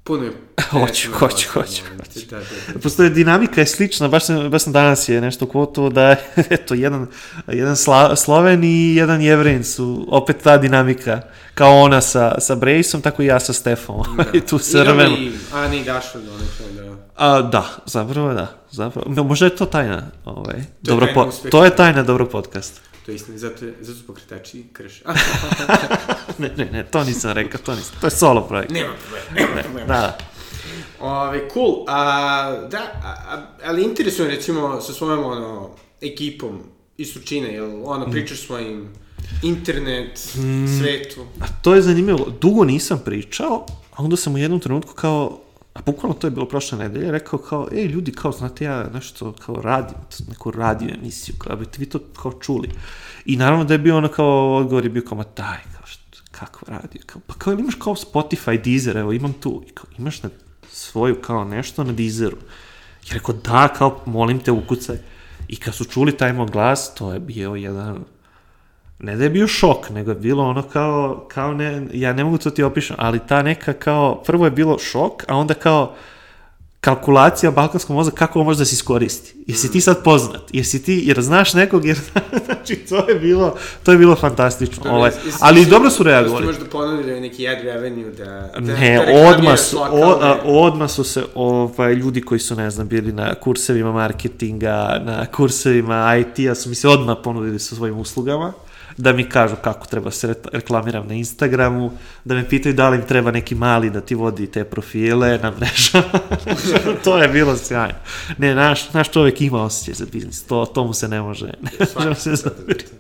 [0.07, 0.33] Puno je...
[0.71, 2.27] Hoću, hoću, hoću, hoću.
[2.31, 2.79] Da, da, da.
[2.81, 6.17] Postoje dinamika je slična, baš sam, baš sam danas je nešto kvotuo da je,
[6.51, 7.07] eto, jedan,
[7.49, 11.21] jedan Sla, Sloven i jedan Jevrin su opet ta dinamika,
[11.55, 15.17] kao ona sa, sa Brejsom, tako i ja sa Stefom, i tu se rvemo.
[15.53, 16.97] Ana i Dašo, donekle, da.
[17.17, 19.07] A, da, zapravo da, zapravo.
[19.11, 21.51] No, možda je to tajna, ovaj, dobro tajna po, uspeha.
[21.51, 22.81] to je tajna dobro podcasta.
[23.07, 25.03] To je istina, zato, je, zato su pokretači krš.
[26.39, 28.71] Ne, ne, ne, to nisam rekao, to nisam, to je solo projekt.
[28.71, 29.87] nema problema, nema problema.
[29.87, 30.19] Da,
[31.01, 31.97] Ove, cool, a,
[32.71, 36.59] da, a, ali interesuje recimo sa svojom ono, ekipom
[36.97, 37.83] iz Surčine, jel Mm.
[37.85, 38.89] ono, pričaš svojim
[39.43, 40.19] internet,
[40.79, 41.27] svetu.
[41.41, 45.41] a to je zanimljivo, dugo nisam pričao, a onda sam u jednom trenutku kao,
[45.77, 49.33] a bukvalno to je bilo prošle nedelje, rekao kao, ej ljudi, kao, znate ja nešto
[49.33, 49.97] kao radim,
[50.29, 52.71] neku radio emisiju, kao, bi vi to kao čuli.
[53.25, 56.23] I naravno da je bio ono kao, odgovor je bio kao, ma daj, kao, što,
[56.31, 60.23] kako radio, kao, pa kao, imaš kao Spotify, Deezer, evo, imam tu, I kao, imaš
[60.23, 60.31] na
[60.73, 62.37] svoju kao nešto na Deezeru.
[63.11, 64.97] I rekao, da, kao, molim te, ukucaj.
[65.49, 68.05] I kad su čuli taj moj glas, to je bio jedan,
[68.99, 72.39] ne da je bio šok, nego je bilo ono kao, kao ne, ja ne mogu
[72.39, 75.95] to ti opišem, ali ta neka kao, prvo je bilo šok, a onda kao
[76.81, 79.35] kalkulacija balkanskog mozga kako može da se iskoristi.
[79.47, 80.43] Jesi ti sad poznat?
[80.53, 81.99] Jesi ti, jer znaš nekog, jer
[82.45, 84.91] znači to je bilo, to je bilo fantastično.
[84.91, 86.47] Ovaj, Jesi- jesi- ali jesi- dobro su reagovali.
[86.47, 88.25] možda ponudili neki ad revenue da...
[88.55, 92.55] da Ne, da odmah su, lokalne- o, a, odmah su se ovaj, ljudi koji su,
[92.57, 94.73] ne znam, bili na kursevima marketinga,
[95.05, 98.53] na kursevima IT-a su mi se odmah ponudili sa svojim uslugama,
[98.97, 101.93] da mi kažu kako treba se re- reklamiram na Instagramu,
[102.25, 105.51] da me pitaju da li im treba neki mali da ti vodi te profile na
[105.51, 106.21] mrežama.
[107.05, 107.99] to je bilo sjajno.
[108.39, 111.87] Ne, naš, naš čovjek ima osjećaj za biznis, to, to mu se ne može, ne
[111.95, 112.93] može se zaviriti.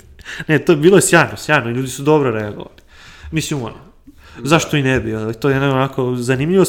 [0.48, 2.76] Ne, to je bilo sjajno, sjajno, i ljudi su dobro reagovali.
[3.30, 3.76] Mislim, ono,
[4.44, 6.64] zašto i ne bi, to je onako zanimljivo,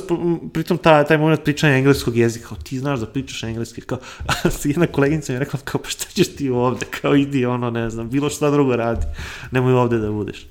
[0.53, 3.97] pritom ta, taj moment pričanja engleskog jezika, kao ti znaš da pričaš engleski, kao,
[4.63, 7.89] jedna koleginica mi je rekla, kao, pa šta ćeš ti ovde, kao idi, ono, ne
[7.89, 9.05] znam, bilo šta drugo radi,
[9.51, 10.47] nemoj ovde da budeš.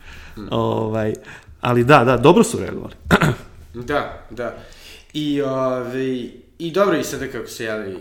[0.51, 1.15] Ovaj,
[1.61, 2.95] ali da, da, dobro su reagovali.
[3.75, 4.57] Da, da.
[5.13, 6.05] I, ove,
[6.59, 7.97] i dobro, i sada kako se javi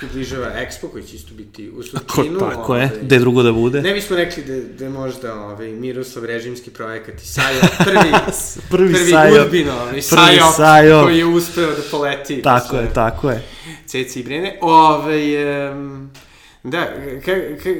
[0.00, 2.38] približava Expo, koji će isto biti u Surčinu.
[2.38, 3.82] tako je, ovaj, gde drugo da bude.
[3.82, 8.12] Ne bismo rekli da, da je možda ovaj, Miroslav režimski projekat i Sajo prvi,
[8.70, 9.44] Prvi prvi Sajo.
[9.44, 11.02] Udbin, ovaj, Sajo, Sajo.
[11.02, 12.42] koji je uspeo da poleti.
[12.42, 13.42] Tako sve je, tako je.
[13.86, 14.58] Ceci i Brene.
[14.60, 16.10] Ove, um,
[16.62, 16.86] da,
[17.24, 17.32] ka,
[17.62, 17.70] ka,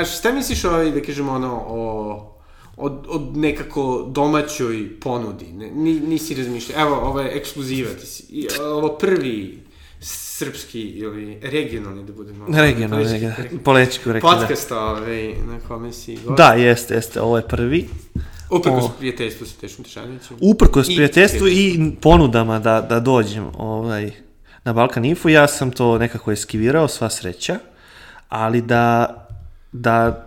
[0.00, 2.32] a šta misliš ovaj, da kažemo, ono, o,
[2.76, 5.46] od, od nekako domaćoj ponudi?
[5.52, 6.80] Ne, ni, nisi razmišljao.
[6.80, 7.90] Evo, ovo je ekskluziva.
[7.90, 9.65] Ti si, ovo prvi
[10.06, 12.46] srpski ili regionalni da budemo.
[12.48, 13.36] Regionalno, Politički regionalno.
[13.36, 13.58] korektni.
[13.58, 14.36] Poletički rekli da.
[14.36, 16.36] Podcast ovaj, na kome si gost.
[16.36, 17.88] Da, jeste, jeste, ovo je prvi.
[18.50, 18.88] Uprkos O.
[18.98, 20.36] prijateljstvu sa Tešom Tešanovićem.
[20.40, 24.10] Uprkos I- prijateljstvu i ponudama da, da dođem ovaj,
[24.64, 27.58] na Balkan Info, ja sam to nekako eskivirao, sva sreća,
[28.28, 29.06] ali da,
[29.72, 30.26] da,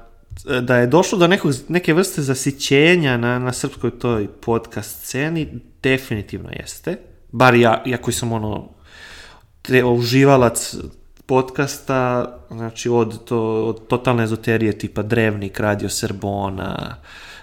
[0.61, 5.47] da je došlo do nekog, neke vrste zasićenja na, na srpskoj toj podcast sceni,
[5.83, 6.97] definitivno jeste.
[7.31, 8.69] Bar ja, ja koji sam ono
[9.61, 10.75] te, uživalac
[11.25, 16.95] podcasta, znači od, to, od totalne ezoterije tipa Drevnik, Radio Serbona,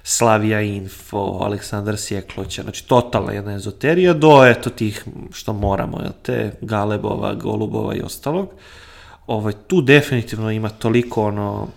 [0.03, 6.53] Slavija Info, Aleksandar Sjekloća, znači totalna jedna ezoterija, do eto tih što moramo, jel te,
[6.61, 8.49] Galebova, Golubova i ostalog.
[9.27, 11.69] Ovaj, tu definitivno ima toliko ono,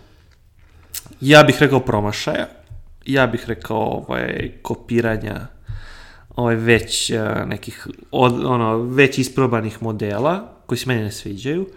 [1.21, 2.47] ja bih rekao promašaja,
[3.05, 5.47] ja bih rekao ovaj, kopiranja
[6.39, 11.67] ovaj, već uh, nekih, od, ono, već isprobanih modela, koji se meni ne sviđaju,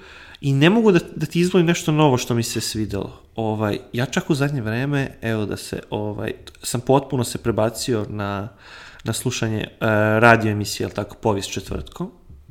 [0.41, 3.21] i ne mogu da, da ti izvolim nešto novo što mi se svidelo.
[3.37, 8.49] Ovaj, ja čak u zadnje vreme, evo da se, ovaj, sam potpuno se prebacio na,
[9.05, 9.87] na slušanje uh,
[10.19, 12.11] radio emisije, ali tako, povijest četvrtkom,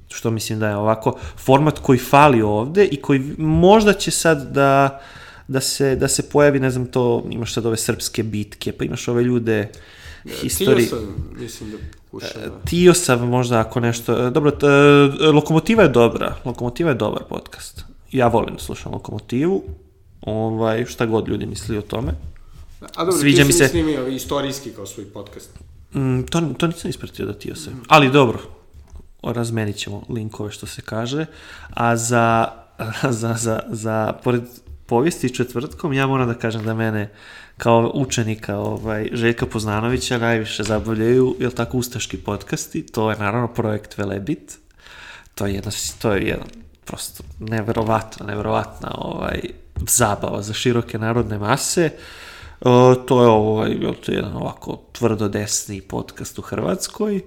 [0.10, 5.02] što mislim da je ovako format koji fali ovde i koji možda će sad da,
[5.48, 9.08] da, se, da se pojavi, ne znam, to, imaš sad ove srpske bitke, pa imaš
[9.08, 9.72] ove ljude,
[10.42, 10.88] Histori...
[10.88, 12.60] Tio sam, mislim da pokušava.
[12.66, 14.30] Tio sam možda ako nešto...
[14.30, 14.68] Dobro, t,
[15.34, 16.36] Lokomotiva je dobra.
[16.46, 17.84] Lokomotiva je dobar podcast.
[18.12, 19.64] Ja volim da slušam Lokomotivu.
[20.22, 22.12] Ovaj, šta god ljudi misli o tome.
[22.96, 23.68] A dobro, Sviđa ti mi se...
[23.68, 25.50] snimio istorijski kao svoj podcast.
[25.94, 27.70] Mm, to, to nisam ispratio da Tio se...
[27.70, 27.84] Mm.
[27.88, 28.40] Ali dobro,
[29.24, 31.26] razmenit ćemo linkove što se kaže.
[31.70, 32.48] A za,
[33.22, 34.42] za, za, za pored
[34.86, 37.10] povijesti četvrtkom, ja moram da kažem da mene
[37.58, 43.98] kao učenika ovaj, Željka Poznanovića najviše zabavljaju, jel tako, ustaški podcasti, to je naravno projekt
[43.98, 44.58] Velebit,
[45.36, 46.48] to je jedna, to je jedan
[46.86, 49.40] prosto neverovatna, neverovatna ovaj,
[49.88, 51.90] zabava za široke narodne mase,
[52.62, 57.22] o, to je ovaj, jel, to je jedan ovako tvrdo desni podcast u Hrvatskoj,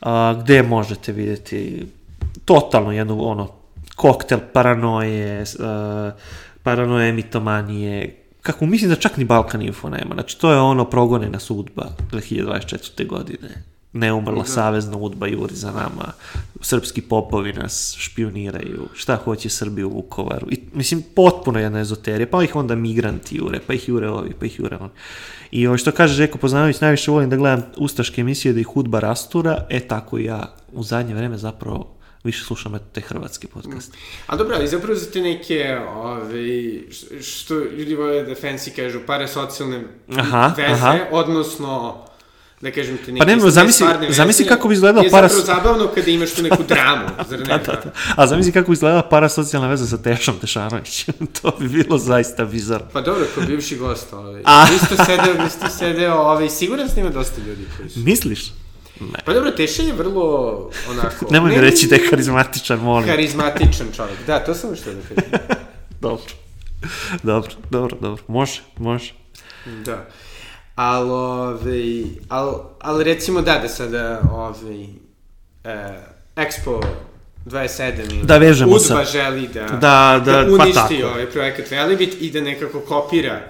[0.00, 1.86] a, gde možete vidjeti
[2.44, 3.48] totalno jednu ono
[3.96, 6.10] koktel paranoje, a,
[6.62, 10.14] paranoje, mitomanije, kako mislim da čak ni Balkan Info nema.
[10.14, 13.06] Znači, to je ono progonena sudba 2024.
[13.06, 13.64] godine.
[13.92, 14.48] Neumrla da.
[14.48, 16.12] savezna udba juri za nama.
[16.60, 18.88] Srpski popovi nas špioniraju.
[18.94, 20.46] Šta hoće Srbiju u Vukovaru.
[20.50, 22.26] I, mislim, potpuno jedna ezoterija.
[22.30, 24.90] Pa ih onda migranti jure, pa ih jure ovi, pa ih jure oni.
[25.50, 29.00] I ovo što kaže Žeko Poznanović, najviše volim da gledam ustaške emisije da ih udba
[29.00, 29.66] rastura.
[29.68, 33.98] E, tako ja u zadnje vreme zapravo više slušam te hrvatske podcaste.
[34.26, 36.80] A dobro, ali zapravo za te neke, ove,
[37.22, 39.84] što ljudi vole da fancy kažu, parasocijalne
[40.16, 40.98] aha, veze, aha.
[41.10, 42.04] odnosno
[42.60, 45.26] da kažem te neke pa ne, zamisli, zamisli kako bi izgledala para...
[45.26, 47.44] Je zapravo zabavno kada imaš tu neku dramu, zar ne?
[47.44, 47.92] da, da, da.
[48.16, 51.14] A zamisli kako bi izgledala parasocijalna veza sa Tešom Tešanovićem.
[51.42, 52.86] to bi bilo zaista bizarno.
[52.92, 54.42] Pa dobro, kao bivši gost, ovaj.
[54.44, 54.66] A?
[54.72, 58.00] Vi ste sedeo, vi ste sedeo, ovaj, siguran s njima dosta ljudi koji su...
[58.00, 58.52] Misliš?
[59.00, 59.18] Ne.
[59.24, 61.26] Pa dobro, Teša je vrlo, onako...
[61.32, 63.08] Nemoj mi reći da je karizmatičan, molim.
[63.08, 65.30] Karizmatičan čovjek, da, to sam što da kažem.
[66.00, 66.24] dobro.
[67.22, 68.24] Dobro, dobro, dobro.
[68.28, 69.12] Može, može.
[69.84, 70.06] Da.
[70.74, 74.84] Ali, ovaj, ali, ali recimo da, da sada, ovaj,
[75.64, 76.00] eh,
[76.36, 76.82] Expo
[77.46, 79.04] 27 ili da vežemo Udba sa...
[79.04, 83.40] želi da, da, da, da uništi pa ovaj projekat Velibit i da nekako kopira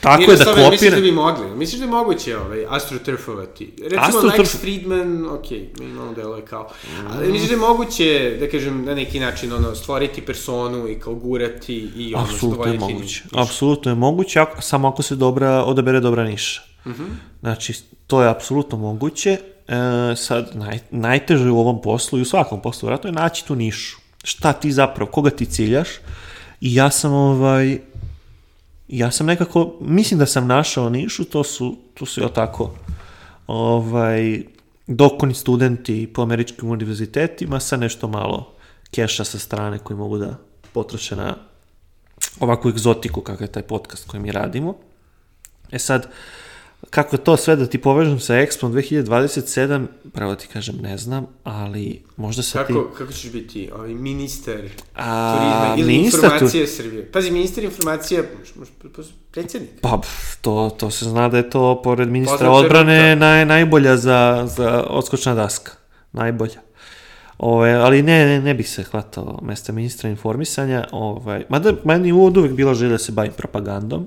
[0.00, 0.70] Tako je da kopira...
[0.70, 1.56] Misliš da bi mogli?
[1.56, 3.72] Misliš da je moguće ovaj, astroturfovati?
[3.82, 6.68] Recimo, Astro Lex Friedman, ok, minimalno delo je kao...
[7.10, 11.14] Ali misliš da je moguće, da kažem, na neki način, ono, stvoriti personu i kao
[11.14, 13.02] gurati i ono, Apsolutno je moguće.
[13.02, 13.22] Niš.
[13.32, 16.62] Apsolutno je moguće, ako, samo ako se dobra, odabere dobra niša.
[16.86, 17.02] Mhm.
[17.02, 17.08] -huh.
[17.40, 17.74] Znači,
[18.06, 19.38] to je apsolutno moguće.
[19.68, 23.54] E, sad, naj, najteže u ovom poslu i u svakom poslu, vratno je naći tu
[23.54, 23.96] nišu.
[24.24, 25.88] Šta ti zapravo, koga ti ciljaš?
[26.60, 27.78] I ja sam ovaj,
[28.88, 32.74] ja sam nekako, mislim da sam našao nišu, to su, to su jel tako,
[33.46, 34.42] ovaj,
[34.86, 38.52] dokoni studenti po američkim univerzitetima sa nešto malo
[38.90, 40.38] keša sa strane koji mogu da
[40.72, 41.36] potroše na
[42.40, 44.74] ovakvu egzotiku kakav je taj podcast koji mi radimo.
[45.70, 46.10] E sad, uh,
[46.90, 52.02] Kako to sve da ti povežem sa Expo 2027, pravo ti kažem, ne znam, ali
[52.16, 52.98] možda sa kako, ti...
[52.98, 54.60] Kako ćeš biti ovaj ministar
[54.94, 56.72] A, turizma ili ministar informacije tu...
[56.72, 57.12] Srbije?
[57.12, 58.22] Pazi, ministar informacija,
[59.30, 59.70] predsjednik.
[59.80, 60.00] Pa,
[60.40, 64.84] to, to se zna da je to, pored ministra Poznam odbrane, naj, najbolja za, za
[64.88, 65.72] odskočna daska.
[66.12, 66.66] Najbolja.
[67.38, 70.88] Ove, ali ne, ne, ne bih se hvatao mesta ministra informisanja.
[70.92, 74.06] Ovaj, mada meni uvod uvek bila želja da se bavim propagandom,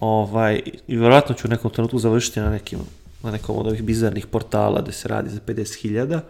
[0.00, 2.78] Ovaj, I verovatno ću u nekom trenutku završiti na nekim
[3.22, 6.20] na nekom od ovih bizarnih portala gde se radi za 50.000,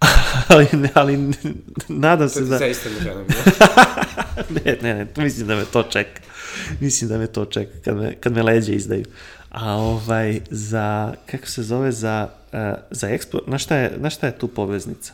[0.48, 1.32] ali, ali
[1.88, 2.46] nadam se da...
[2.46, 3.26] To ti zaista ne želim,
[4.64, 4.76] ne?
[4.82, 6.20] ne, ne, mislim da me to čeka.
[6.80, 9.04] Mislim da me to čeka kad me, kad me leđe izdaju.
[9.50, 12.58] A ovaj, za, kako se zove, za, uh,
[12.90, 15.12] za Expo, na šta, je, na šta je tu poveznica?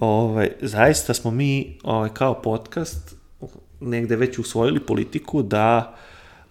[0.00, 3.14] Ovaj, zaista smo mi ovaj, kao podcast
[3.80, 5.96] negde već usvojili politiku da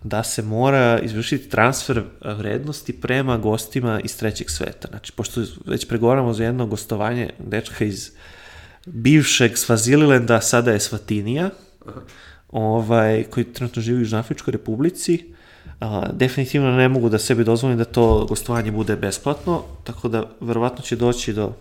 [0.06, 4.88] da se mora izvršiti transfer vrednosti prema gostima iz trećeg sveta.
[4.88, 8.12] Znači, pošto već pregovaramo za jedno gostovanje dečka iz
[8.86, 11.50] bivšeg Svazililenda, sada je Svatinija,
[12.50, 15.34] ovaj, koji trenutno živi u Južnoafričkoj republici,
[15.80, 20.84] a, definitivno ne mogu da sebi dozvolim da to gostovanje bude besplatno, tako da verovatno
[20.84, 21.54] će doći do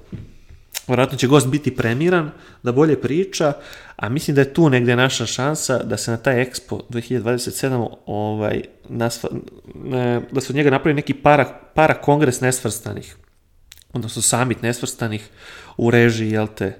[0.89, 2.31] Vjerojatno će gost biti premiran,
[2.63, 3.53] da bolje priča,
[3.97, 8.63] a mislim da je tu negde naša šansa da se na taj Expo 2027 ovaj,
[8.89, 9.31] nasva,
[9.75, 13.17] ne, da se od njega napravi neki para, para kongres nesvrstanih,
[13.93, 15.29] odnosno summit nesvrstanih
[15.77, 16.77] u režiji, jel te,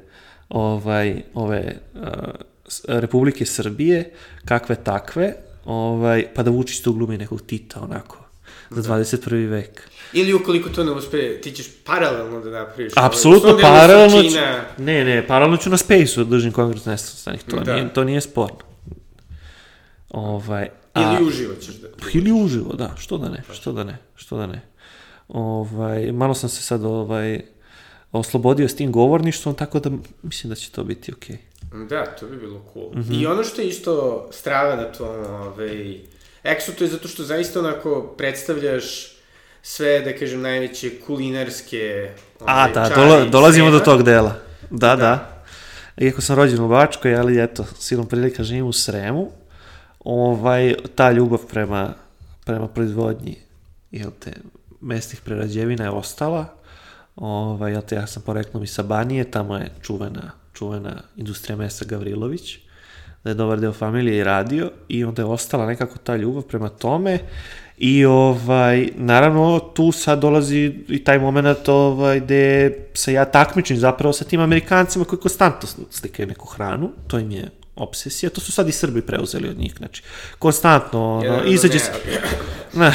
[0.49, 2.01] ovaj, ove uh,
[2.89, 4.13] Republike Srbije,
[4.45, 5.35] kakve takve,
[5.65, 8.24] ovaj, pa da Vučić tu glumi nekog Tita, onako,
[8.71, 9.51] za 21.
[9.51, 9.83] vek.
[10.13, 12.93] Ili ukoliko to ne uspe, ti ćeš paralelno da napraviš.
[12.97, 14.37] Apsolutno, ovaj, paralelno ću...
[14.79, 17.75] Ne, ne, paralelno ću na Space-u da držim kongres nesvrstanih, to, da.
[17.75, 18.59] nije, to nije sporno.
[20.11, 21.89] Ovaj, a, ili uživo ćeš da...
[22.15, 24.61] Ili uživo, da, što da ne, što da ne, što da ne.
[25.29, 27.41] Ovaj, malo sam se sad ovaj,
[28.13, 29.91] oslobodio s tim govorništvom, tako da
[30.23, 31.37] mislim da će to biti okej.
[31.37, 31.89] Okay.
[31.89, 32.91] Da, to bi bilo cool.
[32.95, 33.23] Mm -hmm.
[33.23, 36.01] I ono što je isto strava na tom, ovaj,
[36.45, 39.15] Exo, to je zato što zaista onako predstavljaš
[39.63, 44.37] sve, da kažem, najveće kulinarske ovaj, A, da, dola, dolazimo do tog dela.
[44.71, 45.45] Da, da, da.
[45.97, 49.31] Iako sam rođen u Bačkoj, ali eto, silom prilika živim u Sremu,
[50.01, 51.95] ovaj, ta ljubav prema,
[52.45, 53.39] prema proizvodnji,
[53.91, 54.33] jel te,
[54.81, 56.47] mestih prerađevina je ostala.
[57.17, 62.59] Ovaj, jel te, ja sam poreklom iz Sabanije, tamo je čuvena, čuvena industrija mesa Gavrilović,
[63.25, 66.69] da je dobar deo familije i radio i onda je ostala nekako ta ljubav prema
[66.69, 67.19] tome.
[67.79, 74.13] I ovaj, naravno tu sad dolazi i taj moment ovaj, gde se ja takmičim zapravo
[74.13, 78.69] sa tim Amerikancima koji konstantno slikaju neku hranu, to im je obsesija, to su sad
[78.69, 80.03] i Srbi preuzeli od njih, znači,
[80.39, 81.93] konstantno, ono, yeah, izađe se...
[82.75, 82.93] Ne,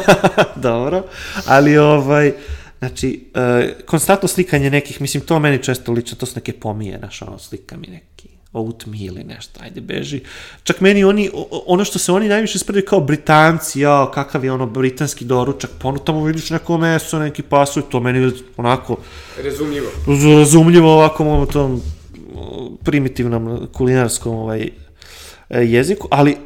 [0.68, 1.04] dobro,
[1.46, 2.32] ali ovaj,
[2.78, 7.22] znači, uh, konstantno slikanje nekih, mislim, to meni često lično, to su neke pomije, znaš,
[7.22, 7.86] ono, slika mi
[8.54, 10.20] neki oatmeal ili nešto, ajde beži.
[10.62, 11.30] Čak meni oni,
[11.66, 15.88] ono što se oni najviše spredaju kao Britanci, ja, kakav je ono britanski doručak, pa
[15.88, 18.96] ono tamo vidiš neko meso, neki pasulj, to meni onako...
[19.42, 19.86] Razumljivo.
[20.38, 21.82] Razumljivo ovako tom
[22.84, 24.68] primitivnom kulinarskom ovaj,
[25.50, 26.38] e, jeziku, ali uh,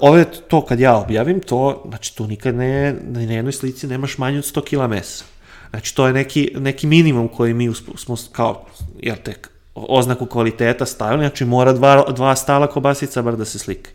[0.00, 4.38] ove to kad ja objavim, to, znači tu nikad ne, na jednoj slici nemaš manje
[4.38, 5.24] od 100 kila mesa.
[5.70, 8.66] Znači to je neki, neki minimum koji mi smo kao,
[8.98, 13.90] jel tek, oznaku kvaliteta stavili, znači mora dva, dva stala kobasica bar da se slika.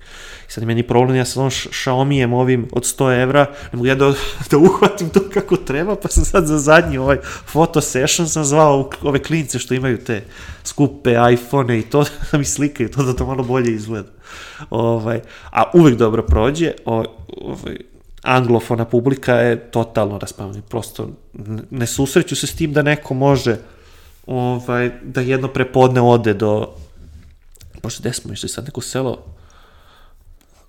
[0.47, 3.95] I sad meni problem, ja sa ovom Xiaomijem ovim od 100 evra, ne mogu ja
[3.95, 4.13] da,
[4.51, 7.17] da uhvatim to kako treba, pa sam sad za zadnji ovaj
[7.51, 10.23] photo session sam zvao ove klince što imaju te
[10.63, 14.09] skupe iPhone i to da mi slikaju, to da to malo bolje izgleda.
[14.69, 15.21] Ovaj,
[15.51, 17.77] a uvek dobro prođe, ovaj,
[18.21, 21.09] anglofona publika je totalno raspavljena, prosto
[21.69, 23.57] ne susreću se s tim da neko može
[24.27, 26.73] ovaj, da jedno prepodne ode do,
[27.81, 29.17] pošto gde smo išli sad, neko selo,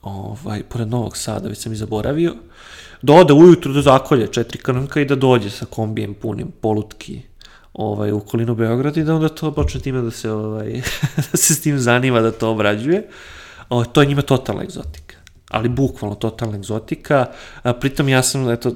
[0.03, 2.35] ovaj, pored Novog Sada, već sam i zaboravio,
[3.03, 7.23] da ode ujutru do zakolje četiri krnka i da dođe sa kombijem punim polutki
[7.75, 10.83] ovaj, u okolinu Beograda i da onda to počne time da se, ovaj,
[11.33, 13.09] da se s tim zanima da to obrađuje.
[13.69, 15.17] O, to je njima totalna egzotika.
[15.51, 17.27] Ali bukvalno totalna egzotika.
[17.63, 18.73] A, pritom ja sam, eto,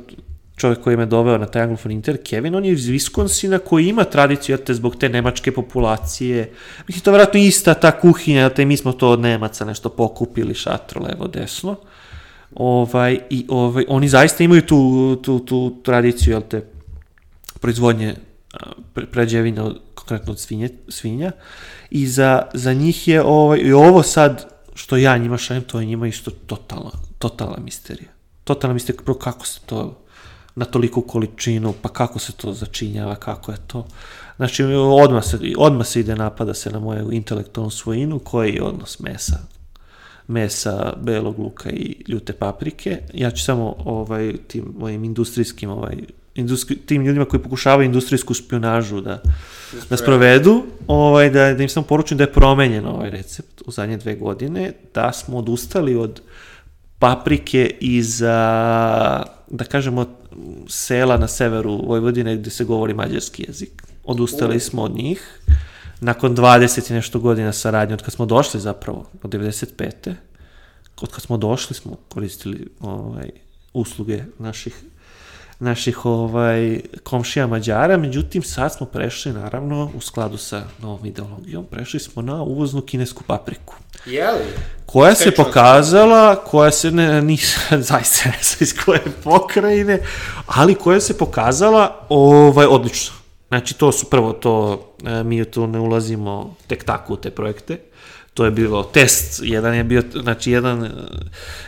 [0.57, 4.05] čovjek koji me doveo na taj Anglofon Inter, Kevin, on je iz Viskonsina koji ima
[4.05, 6.53] tradiciju, te zbog te nemačke populacije.
[6.89, 10.55] Mislim, to je vjerojatno ista ta kuhinja, te mi smo to od Nemaca nešto pokupili,
[10.55, 11.77] šatro, levo, desno.
[12.55, 16.65] Ovaj, i ovaj, oni zaista imaju tu, tu, tu tradiciju, jel te,
[17.61, 18.15] proizvodnje
[18.95, 21.33] pre, pređevina, konkretno od svinje, svinja.
[21.91, 25.87] I za, za njih je ovaj, i ovo sad, što ja njima šajem, to je
[25.87, 28.11] njima isto totalna, totalna misterija.
[28.45, 30.06] Totalna misterija, kako se to
[30.57, 33.87] na toliku količinu, pa kako se to začinjava, kako je to.
[34.37, 39.01] Znači, odmah se, odmah se ide napada se na moju intelektualnu svojinu, koji je odnos
[39.01, 39.39] mesa,
[40.29, 42.99] mesa, belog luka i ljute paprike.
[43.15, 45.97] Ja ću samo ovaj, tim mojim industrijskim, ovaj,
[46.35, 49.23] industri, tim ljudima koji pokušavaju industrijsku špionažu da,
[49.91, 53.97] da sprovedu, ovaj, da, da im samo poručim da je promenjen ovaj recept u zadnje
[53.97, 56.21] dve godine, da smo odustali od
[56.99, 58.21] paprike iz,
[59.49, 60.07] da kažemo,
[60.69, 63.83] sela na severu Vojvodine gde se govori mađarski jezik.
[64.05, 65.41] Odustali smo od njih.
[66.01, 70.15] Nakon 20 i nešto godina saradnje, od kad smo došli zapravo, od 95.
[71.01, 73.31] Od kad smo došli smo koristili ovaj,
[73.73, 74.83] usluge naših
[75.59, 82.01] naših ovaj, komšija Mađara, međutim sad smo prešli naravno u skladu sa novom ideologijom, prešli
[82.01, 83.75] smo na uvoznu kinesku papriku.
[84.07, 84.45] Jeli?
[84.87, 90.01] Koja se Sečan pokazala, koja se ne, nisam zaista ne znam iz koje pokrajine,
[90.47, 93.15] ali koja se pokazala ovaj, odlično.
[93.49, 97.79] Znači to su prvo to, e, mi tu ne ulazimo tek tako u te projekte,
[98.37, 100.91] to je bilo test, jedan je bio, znači jedan,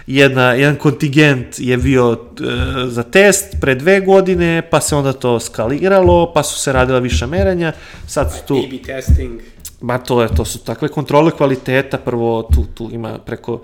[0.07, 2.45] jedna, jedan kontingent je bio e,
[2.89, 7.27] za test pre dve godine, pa se onda to skaliralo, pa su se radila viša
[7.27, 7.73] merenja,
[8.07, 8.57] sad su tu...
[8.57, 9.41] A-B testing.
[9.81, 13.63] Ma to je, to su takve kontrole kvaliteta, prvo tu, tu ima preko,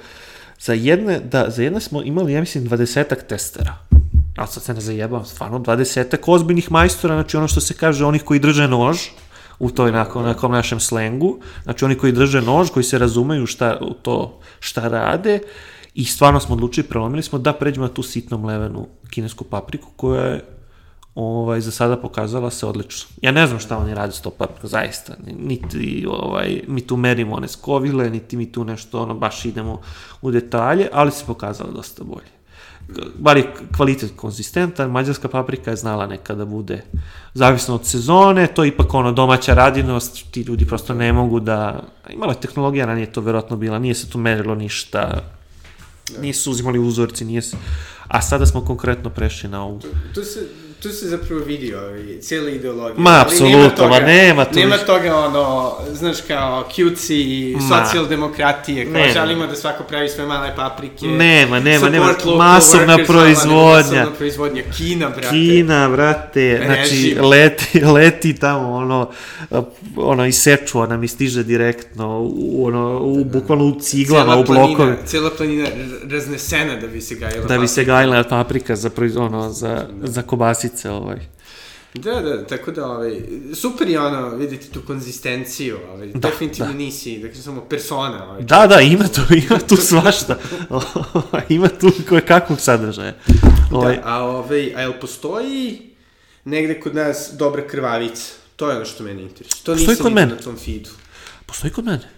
[0.60, 3.76] za jedne, da, za jedne smo imali, ja mislim, dvadesetak testera.
[4.36, 8.22] A sad se ne zajebam, stvarno, dvadesetak ozbiljnih majstora, znači ono što se kaže, onih
[8.22, 8.98] koji drže nož,
[9.58, 13.78] u toj nakon, nekom našem slengu, znači oni koji drže nož, koji se razumeju šta,
[14.02, 15.40] to šta rade,
[15.94, 20.24] i stvarno smo odlučili, prelomili smo da pređemo na tu sitno mlevenu kinesku papriku, koja
[20.24, 20.44] je
[21.14, 23.08] ovaj, za sada pokazala se odlično.
[23.22, 25.14] Ja ne znam šta oni rade s to paprikom, zaista.
[25.38, 29.80] Niti ovaj, mi tu merimo one skovile, niti mi tu nešto, ono, baš idemo
[30.22, 32.34] u detalje, ali se pokazala dosta bolje.
[33.18, 36.82] Bar je kvalitet konzistentan, mađarska paprika je znala nekada da bude
[37.34, 41.82] zavisno od sezone, to je ipak ono domaća radinost, ti ljudi prosto ne mogu da,
[42.10, 45.22] imala je tehnologija, ranije to verovatno bila, nije se tu merilo ništa,
[46.20, 47.56] nisu uzimali uzorci, nije se,
[48.08, 49.80] a sada smo konkretno prešli na ovu.
[50.14, 50.48] Tu se,
[50.84, 52.94] tu se zapravo vidi ovaj, cijela ideologija.
[52.98, 57.84] Ma, apsolutno, ma nema tu Nema toga, ono, znaš, kao cutesy, Ma.
[57.84, 59.12] socijaldemokratije, kao Nema.
[59.12, 61.06] želimo da svako pravi svoje male paprike.
[61.06, 62.06] Nema, nema, nema.
[62.36, 63.98] Masovna workers, proizvodnja.
[63.98, 64.62] Masovna proizvodnja.
[64.76, 65.28] Kina, brate.
[65.30, 69.10] Kina, brate, znači leti, leti tamo, ono,
[69.96, 74.76] ono, iz Sečuana mi stiže direktno, u, ono, u, bukvalno u ciglama, Cijela u blokove.
[74.76, 75.68] planina, cijela planina
[76.04, 80.22] raznesena da bi se gajila Da bi se gajila paprika za, proiz- ono, za, za
[80.22, 81.18] kobasice, ovaj.
[81.94, 83.20] Da, da, tako da, ovaj,
[83.54, 86.78] super je ono, vidjeti tu konzistenciju, ovaj, Da, definitivno da.
[86.78, 90.38] nisi, dakle, samo persona, ovaj, Da, da, ima tu, ima tu svašta.
[91.48, 93.14] ima tu koje kakvog sadržaja.
[93.72, 95.90] Ovaj, Da, a, ovaj, a jel postoji
[96.44, 98.32] negde kod nas dobra krvavica?
[98.56, 99.62] To je ono što mene interesuje.
[99.64, 100.34] To Postoji nisam kod mene.
[100.34, 100.90] na tom feedu.
[101.46, 102.08] Postoji kod mene.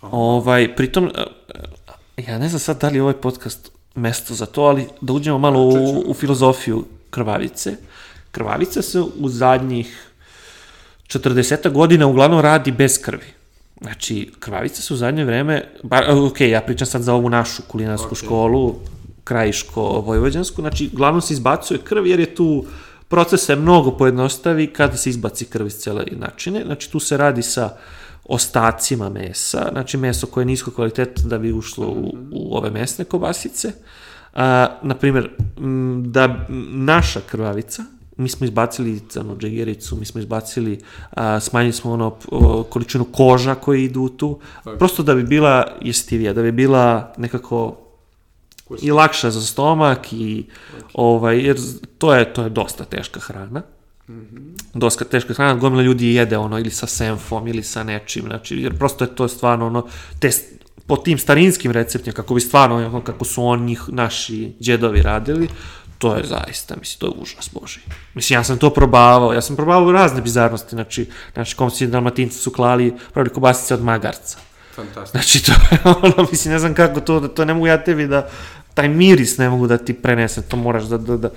[0.00, 4.62] Ovaj, pritom, e, ja ne znam sad da li je ovaj podcast mesto za to,
[4.62, 6.84] ali da uđemo malo u, u filozofiju
[7.14, 7.76] krvavice.
[8.30, 10.10] Krvavica se u zadnjih
[11.08, 13.26] 40 godina uglavnom radi bez krvi.
[13.80, 18.08] Znači, krvavice su u zadnje vreme, bar, ok, ja pričam sad za ovu našu kulinarsku
[18.12, 18.18] Ok.
[18.18, 18.74] školu,
[19.24, 22.64] krajiško-vojvođansku, znači, uglavnom se izbacuje krv jer je tu
[23.08, 27.42] proces se mnogo pojednostavi kada se izbaci krv iz cele načine, znači tu se radi
[27.42, 27.76] sa
[28.24, 33.04] ostacima mesa, znači meso koje je nisko kvaliteta da bi ušlo u, u ove mesne
[33.04, 33.72] kobasice.
[34.34, 34.46] A,
[34.82, 37.84] na primjer, m, da naša krvavica,
[38.16, 40.80] mi smo izbacili crnu džegericu, mi smo izbacili,
[41.10, 44.38] a, smanjili smo ono o, količinu koža koje idu tu,
[44.78, 47.76] prosto da bi bila jestivija, da bi bila nekako
[48.82, 50.46] i lakša za stomak i
[50.94, 51.56] ovaj jer
[51.98, 53.62] to je to je dosta teška hrana.
[54.74, 58.78] Dosta teška hrana, gomila ljudi jede ono ili sa senfom ili sa nečim, znači jer
[58.78, 59.86] prosto je to stvarno ono
[60.18, 60.42] te s-
[60.86, 65.48] po tim starinskim receptima kako bi stvarno kako su oni naši đedovi radili,
[65.98, 67.80] to je zaista, mislim, to je užas Boži.
[68.14, 72.50] Mislim, ja sam to probavao, ja sam probavao razne bizarnosti, znači, naši komsi dalmatinci su
[72.50, 74.38] klali, pravili kobasice od magarca.
[74.74, 75.20] Fantastično.
[75.20, 78.28] Znači, to je ono, mislim, ne znam kako to, to ne mogu ja tebi da,
[78.74, 81.30] taj miris ne mogu da ti prenesem, to moraš da, da, da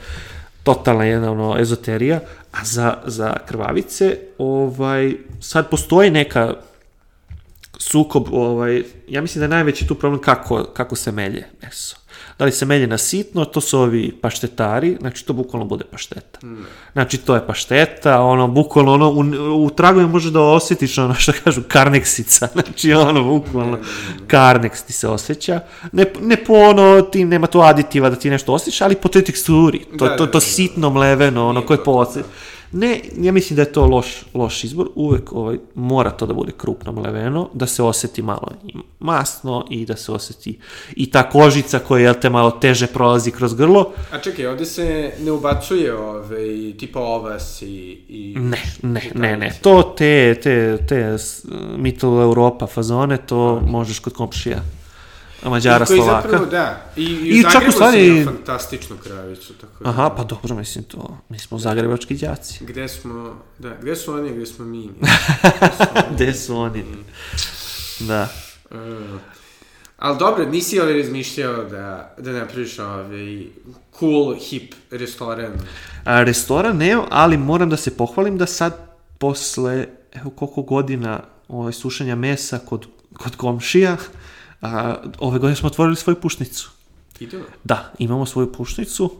[0.63, 2.19] totalna jedna ono, ezoterija,
[2.51, 6.53] a za, za krvavice, ovaj, sad postoji neka
[7.79, 11.97] sukob, ovaj, ja mislim da je najveći tu problem kako, kako se melje meso.
[12.39, 16.39] Da li se melje na sitno, to su ovi paštetari, znači to bukvalno bude pašteta.
[16.93, 21.31] Znači to je pašteta, ono, bukvalno, ono, u, u tragovima može da osjetiš ono što
[21.43, 23.77] kažu karneksica, znači ono, bukvalno,
[24.27, 25.59] karneks ti se osjeća.
[25.91, 29.23] Ne, ne po ono, ti nema tu aditiva da ti nešto osjećaš, ali po toj
[29.23, 30.45] teksturi, to, Da, to, da, to da.
[30.45, 32.23] sitno mleveno, ono, koje to, poce.
[32.71, 36.51] Ne, ja mislim da je to loš, loš izbor, uvek ovaj, mora to da bude
[36.57, 40.59] krupno mleveno, da se oseti malo i masno i da se oseti
[40.95, 43.91] i ta kožica koja, jel te, malo teže prolazi kroz grlo.
[44.11, 48.01] A čekaj, ovde se ne ubacuje ovaj, tipa ovas i...
[48.09, 51.17] i Ne, ne, i ne, ne, to te, te, te
[51.77, 54.61] Mittel Europa fazone, to možeš kod komšija.
[55.43, 56.21] Mađara, I Slovaka.
[56.21, 56.91] Zapravo, da.
[56.95, 59.53] I, i, I u čak u stvari- fantastičnu kravicu.
[59.53, 62.65] Tako da, Aha, pa dobro, mislim to, mi smo zagrebački đaci.
[62.65, 64.89] Gde smo, da, gde su oni, gde smo mi?
[66.13, 66.83] Gde su oni?
[67.99, 68.27] Da.
[68.71, 68.77] Uh,
[69.97, 73.45] Ali dobro, nisi ovaj razmišljao da, da napraviš ovaj
[73.99, 75.51] cool, hip restoran.
[76.03, 81.73] A, restoran ne, ali moram da se pohvalim da sad posle, evo koliko godina ovaj,
[81.73, 83.97] sušenja mesa kod, kod komšija,
[84.61, 86.71] a, ove godine smo otvorili svoju pušnicu.
[87.19, 87.43] Idemo.
[87.63, 89.13] Da, imamo svoju pušnicu,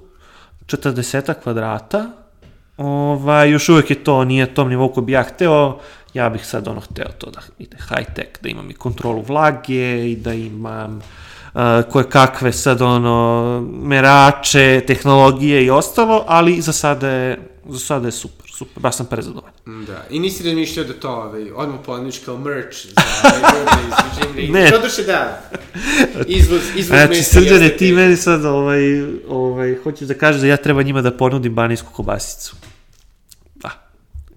[0.66, 2.06] 40 kvadrata,
[2.78, 5.80] ovaj, još uvek je to, nije tom nivou koji bi ja hteo,
[6.14, 10.12] ja bih sad ono hteo to da ide high tech, da imam i kontrolu vlage
[10.12, 10.98] i da imam
[11.54, 11.62] uh,
[11.92, 18.12] koje kakve sad ono merače, tehnologije i ostalo, ali za sada je, za sada je
[18.12, 19.86] super, super, baš sam prezadovoljan.
[19.88, 24.64] Da, i nisi razmišljao da to ovaj, odmah ponudiš kao merch za ljude iz Virginia.
[24.64, 24.72] Ne.
[24.72, 25.50] To duše da.
[26.28, 28.82] Izvoz, izvoz Znači, mesa srđane, jeste ti meni sad, ovaj,
[29.28, 32.56] ovaj, hoćeš da kažeš da ja treba njima da ponudim banijsku kobasicu.
[33.56, 33.90] Da.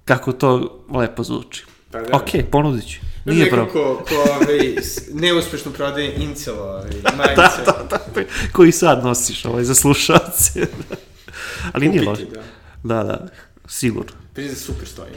[0.04, 1.64] Kako to lepo zvuči.
[1.90, 2.16] Pa da.
[2.16, 3.00] Okej, ponudit ću.
[3.24, 3.68] Nije Nije problem.
[3.68, 4.74] ko, ko ovaj,
[5.12, 7.34] neuspešno prodaje incelo ovaj, majice.
[7.36, 10.66] Da, da, da, koji sad nosiš ovaj, za slušalce.
[11.72, 12.24] Ali nije loše.
[12.24, 12.60] Kupiti, da.
[12.94, 13.26] Da, da,
[13.70, 14.12] sigurno.
[14.34, 15.12] Priznam, super stoji.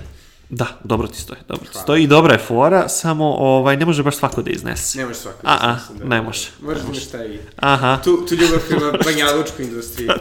[0.50, 1.84] Da, dobro ti stoji, dobro ti Hvala.
[1.84, 4.98] stoji i dobra je fora, samo ovaj, ne može baš svako da iznese.
[4.98, 5.38] Ne može svako.
[5.44, 6.48] A, a, mislim da- ne može.
[6.62, 7.40] Moraš da imaš taj...
[7.58, 10.10] Aha, Tu, tu ljubav prema banjalučkoj industriji.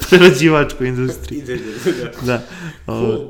[0.00, 1.38] prerađivačkoj industriji.
[1.40, 2.10] Ide, da.
[2.22, 2.42] Da.
[2.86, 3.28] Ovaj, Cool.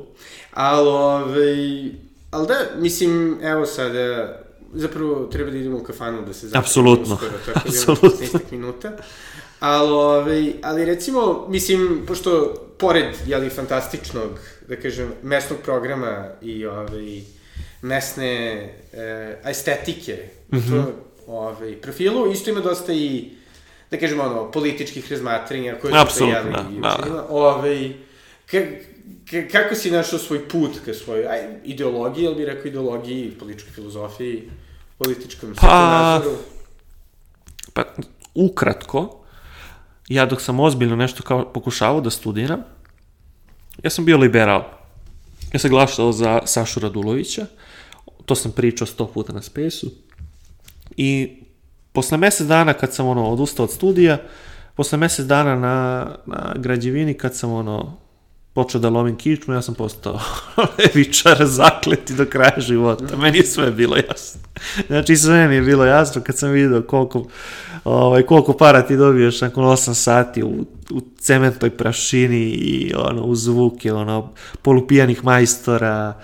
[0.53, 1.91] Ali, ovaj,
[2.31, 4.37] ali da, mislim, evo sada,
[4.75, 7.15] zapravo treba da idemo u kafanu da se zapijemo Apsolutno.
[7.15, 8.11] uskoro, tako da Apsolutno.
[8.21, 8.93] 15 minuta.
[9.61, 14.31] Ali, ovaj, ali recimo, mislim, pošto pored, jeli, fantastičnog,
[14.69, 17.21] da kažem, mesnog programa i ovaj,
[17.83, 18.53] mesne
[18.93, 20.19] e, estetike
[20.53, 20.69] u Mhm.
[20.71, 20.87] tom
[21.27, 23.31] ovaj, profilu, isto ima dosta i,
[23.91, 26.97] da kažem, ono, političkih razmatranja koje Apsolutno, jeli, da, i da.
[26.99, 27.27] učinila.
[27.29, 27.93] Ovaj,
[28.51, 28.59] ka,
[29.31, 33.73] ka, kako si našao svoj put ka svojoj aj, ideologiji, ili bi rekao ideologiji, političkoj
[33.73, 34.51] filozofiji,
[34.99, 36.37] političkom Pa, svetonazoru?
[37.73, 37.83] Pa,
[38.35, 39.24] ukratko,
[40.09, 42.61] ja dok sam ozbiljno nešto kao pokušavao da studiram,
[43.83, 44.63] ja sam bio liberal.
[45.53, 47.47] Ja sam glasao za Sašu Radulovića,
[48.27, 49.91] to sam pričao sto puta na spesu.
[50.97, 51.39] I
[51.93, 54.19] posle mesec dana kad sam ono odustao od studija,
[54.75, 58.04] posle mesec dana na, na građevini kad sam ono
[58.55, 60.21] počeo da lovim kičmu, ja sam postao
[60.79, 63.17] levičar, zakleti do kraja života.
[63.17, 64.41] Meni je sve bilo jasno.
[64.87, 67.27] Znači, sve mi je bilo jasno kad sam vidio koliko,
[67.85, 73.45] ovaj, koliko para ti dobiješ nakon 8 sati u, u cementnoj prašini i ono, uz
[73.45, 74.33] zvuke, ono,
[74.63, 76.21] polupijanih majstora,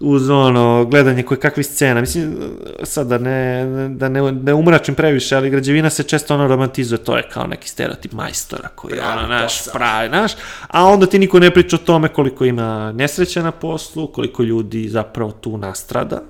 [0.00, 2.00] uz ono, gledanje koje kakvih scena.
[2.00, 2.36] Mislim,
[2.82, 7.16] sad da ne, da ne, ne umračim previše, ali građevina se često ono romantizuje, to
[7.16, 10.32] je kao neki stereotip majstora koji je Pravi ono, naš, pravi, naš,
[10.68, 14.88] a onda ti niko ne priča o tome koliko ima nesreća na poslu, koliko ljudi
[14.88, 16.22] zapravo tu nastrada,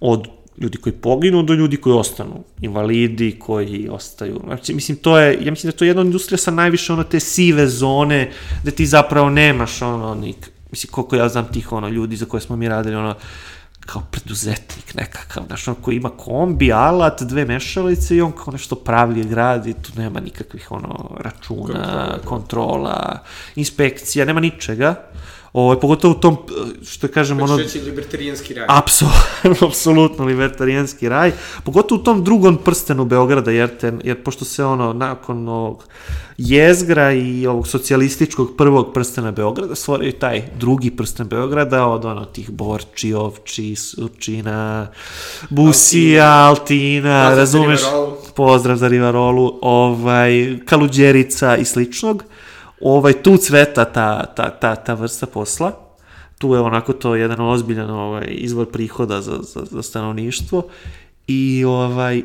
[0.00, 0.28] od
[0.58, 4.40] ljudi koji poginu do ljudi koji ostanu, invalidi koji ostaju.
[4.44, 7.20] Znači, mislim, to je, ja mislim da je to jedna industrija sa najviše ono te
[7.20, 8.30] sive zone,
[8.62, 12.40] gde ti zapravo nemaš ono, nik, mislim, koliko ja znam tih ono ljudi za koje
[12.40, 13.14] smo mi radili, ono,
[13.86, 18.76] kao preduzetnik nekakav, znaš, ono koji ima kombi, alat, dve mešalice i on kao nešto
[18.76, 22.18] pravi, gradi, tu nema nikakvih ono računa, Kontrola, da.
[22.24, 23.18] kontrola,
[23.56, 24.94] inspekcija, nema ničega.
[25.52, 26.36] Ovo, pogotovo u tom,
[26.84, 28.66] što kažem, ono, Znači, libertarijanski raj.
[28.68, 31.32] Apsolutno, apsolutno libertarijanski raj.
[31.64, 35.84] Pogotovo u tom drugom prstenu Beograda, jer, te, jer pošto se ono, nakon ovog
[36.38, 42.50] jezgra i ovog socijalističkog prvog prstena Beograda stvorio taj drugi prsten Beograda od ono tih
[42.50, 44.90] Borči, Ovči, Surčina,
[45.48, 47.80] Busija, Altina, za razumeš?
[47.80, 48.16] Rivarolu.
[48.36, 52.24] Pozdrav za Rivarolu, ovaj, Kaluđerica i sličnog.
[52.80, 55.72] Ovaj, tu cveta ta, ta, ta, ta vrsta posla.
[56.38, 60.62] Tu je onako to jedan ozbiljan ovaj, izvor prihoda za, za, za stanovništvo.
[61.26, 62.22] I ovaj,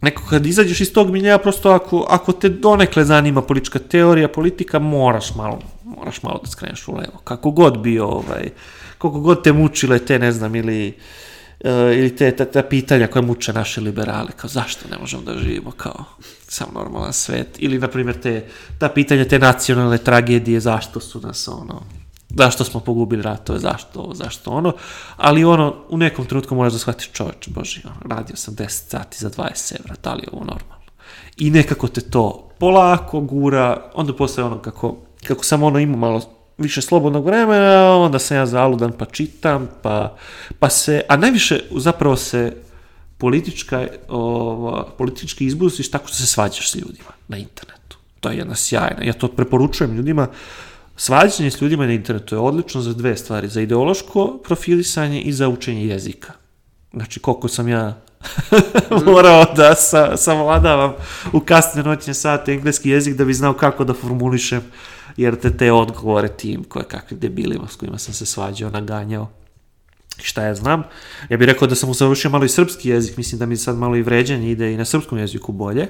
[0.00, 4.78] neko kad izađeš iz tog milija, prosto ako, ako te donekle zanima politička teorija, politika,
[4.78, 7.20] moraš malo, moraš malo da skreneš u levo.
[7.24, 8.50] Kako god bio, ovaj,
[8.98, 13.22] koliko god te mučile te, ne znam, ili uh, ili te, ta, ta pitanja koja
[13.22, 16.04] muče naše liberale, kao zašto ne možemo da živimo kao
[16.52, 18.46] sam normalan svet, ili, na primjer, te,
[18.78, 21.82] ta pitanja, te nacionalne tragedije, zašto su nas, ono,
[22.28, 24.72] zašto smo pogubili ratove, zašto ovo, zašto ono,
[25.16, 29.18] ali ono, u nekom trenutku moraš da shvatiš čoveč, boži, ono, radio sam 10 sati
[29.18, 30.82] za 20 evra, da li je ovo normalno?
[31.36, 34.96] I nekako te to polako gura, onda posle ono kako,
[35.26, 36.20] kako sam ono imao malo
[36.58, 40.16] više slobodnog vremena, onda sam ja zaludan pa čitam, pa,
[40.58, 42.56] pa se, a najviše zapravo se
[43.22, 47.98] politička, ova, politički izbusiš tako što se svađaš s ljudima na internetu.
[48.20, 50.26] To je jedna sjajna, ja to preporučujem ljudima,
[50.96, 55.48] Svađanje s ljudima na internetu je odlično za dve stvari, za ideološko profilisanje i za
[55.48, 56.32] učenje jezika.
[56.92, 58.02] Znači, koliko sam ja
[59.06, 60.92] morao da sa, savladavam
[61.32, 64.62] u kasne noćne sate engleski jezik da bi znao kako da formulišem
[65.16, 69.30] jer te te odgovore tim koje kakvim debilima s kojima sam se svađao, naganjao
[70.24, 70.82] šta ja znam.
[71.28, 73.96] Ja bih rekao da sam usavršio malo i srpski jezik, mislim da mi sad malo
[73.96, 75.88] i vređanje ide i na srpskom jeziku bolje.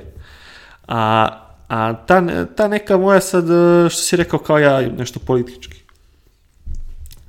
[0.88, 1.28] A,
[1.68, 5.82] a ta, ta neka moja sad, e, što si rekao kao ja, nešto politički.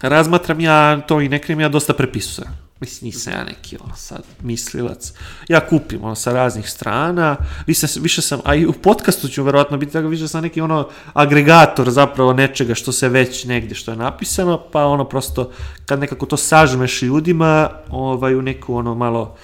[0.02, 2.52] Razmatram ja to i ne krijem, ja dosta prepisujem.
[2.84, 5.14] Mislim, nisam ja neki ono sad mislilac.
[5.48, 7.36] Ja kupim ono sa raznih strana,
[7.68, 10.90] više, više sam, a i u podcastu ću verovatno biti tako, više sam neki ono
[11.14, 15.52] agregator zapravo nečega što se već negdje što je napisano, pa ono prosto
[15.86, 19.36] kad nekako to sažmeš ljudima ovaj, u neku ono malo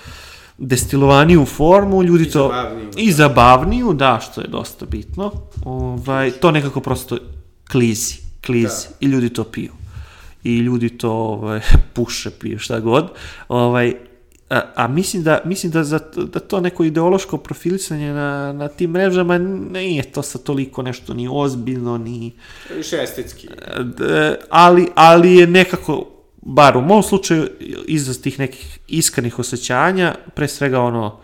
[0.58, 2.48] destilovaniju formu, ljudi I to...
[2.48, 2.90] zabavniju.
[2.98, 5.32] I zabavniju, da, što je dosta bitno.
[5.66, 7.18] Ovaj, to nekako prosto
[7.72, 8.16] klizi,
[8.46, 8.96] klizi Da.
[9.00, 9.79] i ljudi to piju
[10.44, 11.60] i ljudi to ovaj,
[11.96, 13.10] puše, piju, šta god.
[13.48, 13.94] Ovaj,
[14.50, 16.00] a, a mislim da, mislim da, za,
[16.34, 21.28] da to neko ideološko profilisanje na, na tim mrežama nije to sa toliko nešto ni
[21.32, 22.32] ozbiljno, ni...
[22.76, 23.48] Više estetski.
[23.80, 26.08] d- ali, ali je nekako,
[26.42, 27.50] bar u mom slučaju,
[27.88, 31.20] izraz tih nekih iskrenih osjećanja, pre svega ono,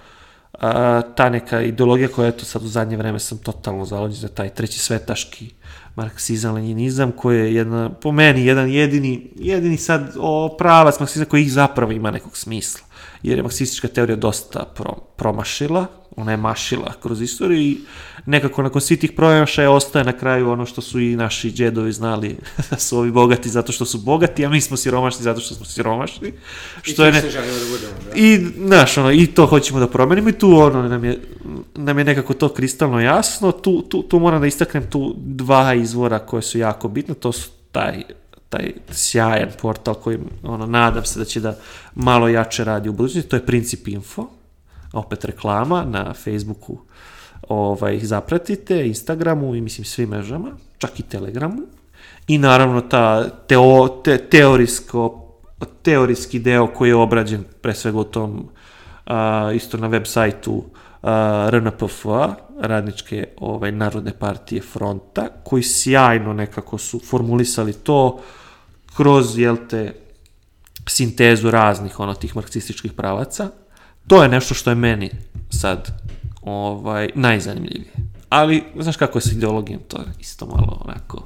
[0.54, 4.28] a, ta neka ideologija koja je to sad u zadnje vreme sam totalno zalođen za
[4.28, 5.52] taj treći svetaški
[5.96, 11.42] marksizam, leninizam, koji je jedna, po meni, jedan jedini, jedini sad o, pravac marksizma koji
[11.42, 12.82] ih zapravo ima nekog smisla.
[13.24, 15.86] Jer je marksistička teorija dosta pro, promašila,
[16.16, 17.78] ona je mašila kroz istoriju i
[18.26, 22.38] nekako nakon svih tih promašaja ostaje na kraju ono što su i naši džedovi znali
[22.70, 25.66] da su ovi bogati zato što su bogati, a mi smo siromašni zato što smo
[25.66, 26.34] siromašni.
[26.82, 27.30] Što je ne, ne...
[27.30, 28.16] želimo da budemo, da.
[28.16, 31.20] i, znaš, ono, i to hoćemo da promenimo i tu ono, nam, je,
[31.76, 33.52] nam je nekako to kristalno jasno.
[33.52, 37.14] Tu, tu, tu moram da istaknem tu dva izvora koje su jako bitne.
[37.14, 38.04] To su taj,
[38.50, 41.58] taj sjajan portal koji, ono, nadam se da će da
[41.96, 43.30] malo jače radi u budućnosti.
[43.30, 44.28] To je Princip Info,
[44.94, 46.78] opet reklama na Facebooku
[47.50, 51.62] ovaj, zapratite, Instagramu i mislim svim mrežama, čak i Telegramu.
[52.28, 55.26] I naravno ta teo, te, teorijsko
[55.86, 58.50] teorijski deo koji je obrađen pre svega u tom
[59.06, 60.64] a, isto na web sajtu
[61.50, 68.20] RNPF-a, Radničke ovaj, narodne partije fronta, koji sjajno nekako su formulisali to
[68.98, 69.94] kroz, jel te,
[70.88, 73.50] sintezu raznih ono tih marksističkih pravaca.
[74.08, 75.10] To je nešto što je meni
[75.50, 75.92] sad
[76.46, 77.92] ovaj najzanimljivije.
[78.30, 81.24] Ali znaš kako je sa ideologijom, to je isto malo onako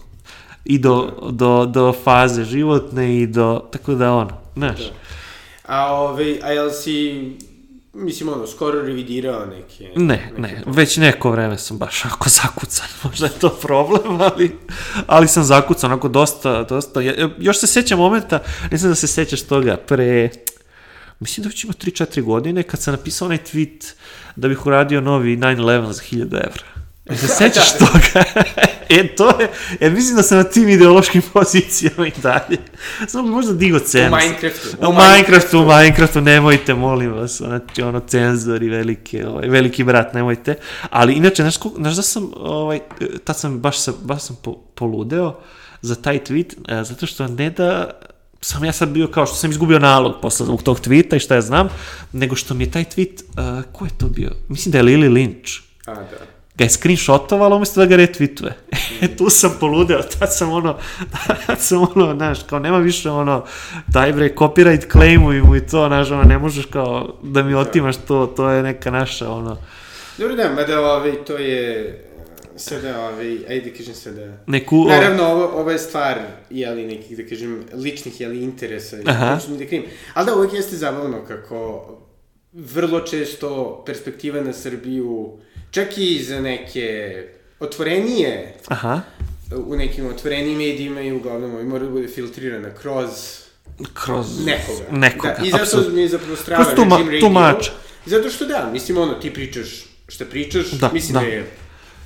[0.65, 4.79] i do, do, do faze životne i do, tako da ono, znaš.
[5.65, 7.31] A, ove, a jel si,
[7.93, 9.91] mislim, ono, skoro revidirao neke...
[9.95, 14.57] Ne, ne, već neko vreme sam baš ako zakucan, možda je to problem, ali,
[15.07, 18.39] ali sam zakucan, onako dosta, dosta, ja- još se sećam momenta,
[18.71, 20.29] ne znam da se sećaš toga, pre,
[21.19, 23.93] mislim da već ima 3-4 godine, kad sam napisao onaj tweet
[24.35, 26.79] da bih uradio novi 9-11 za 1000 evra.
[27.09, 28.25] E, se sećaš toga?
[28.99, 29.49] e, to je,
[29.79, 32.57] e, mislim da sam na tim ideološkim pozicijama i dalje.
[33.07, 34.17] Samo bi možda digo U cenu.
[34.17, 34.67] Minecraftu.
[34.87, 40.55] U Minecraftu, u Minecraftu, nemojte, molim vas, znači, ono, cenzori, velike, ovaj, veliki brat, nemojte.
[40.89, 42.79] Ali, inače, znaš, znaš da sam, ovaj,
[43.23, 45.39] tad sam, baš, sam, baš sam po, poludeo
[45.81, 47.89] za taj tweet, e, zato što ne da
[48.41, 51.35] sam ja sad bio kao što sam izgubio nalog posle zbog tog tweeta i šta
[51.35, 51.69] ja znam,
[52.11, 54.31] nego što mi je taj tweet, uh, ko je to bio?
[54.47, 56.25] Mislim da je Lily Lynch A, da.
[56.55, 58.51] ga je screenshotovala umjesto da ga retweetuje.
[59.01, 60.77] E, tu sam poludeo, tad sam ono,
[61.47, 63.45] tad sam ono, znaš, kao nema više ono,
[63.87, 67.95] daj bre, copyright claimuj mu i to, znaš, ono, ne možeš kao da mi otimaš
[67.97, 69.57] to, to je neka naša, ono,
[70.19, 72.08] Dobro da, mada ovaj, to je...
[72.59, 74.37] Sada, ovaj, ajde da kažem sada...
[74.47, 74.85] neku...
[74.89, 78.97] Naravno, ovo, ovo je stvar, jeli, nekih, da kažem, ličnih, jeli, interesa.
[79.05, 79.35] Aha.
[79.35, 79.83] Neću ni da krijem.
[80.13, 81.87] Ali da, uvijek jeste zabavno kako
[82.53, 85.37] vrlo često perspektiva na Srbiju,
[85.71, 87.13] čak i za neke
[87.59, 89.01] otvorenije, Aha,
[89.55, 93.09] u nekim otvorenijim medijima i uglavnom ovaj mora da bude filtrirana kroz
[93.93, 94.45] kroz...
[94.45, 94.85] nekoga.
[94.91, 95.93] Nekoga, da, I zato apsolutno.
[95.93, 97.19] mi je zapravo strava režim radio.
[97.19, 97.71] tumača.
[98.05, 101.19] Zato što da, mislim ono, ti pričaš šta pričaš, Da, mislim da.
[101.19, 101.25] da.
[101.25, 101.45] je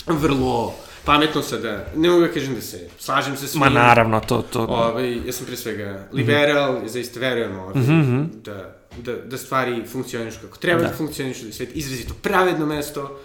[0.08, 0.76] vrlo
[1.06, 3.60] pametno sada, ne mogu da kažem da se slažem sa svim.
[3.60, 4.62] Ma naravno, to, to...
[4.62, 6.88] Ovaj, ja sam pre svega liberal, mm -hmm.
[6.88, 8.28] zaista verujem ovaj, mm -hmm.
[8.44, 12.66] da, da, da stvari funkcionišu kako treba da, da funkcionišu, da je svet izrazito pravedno
[12.66, 13.20] mesto.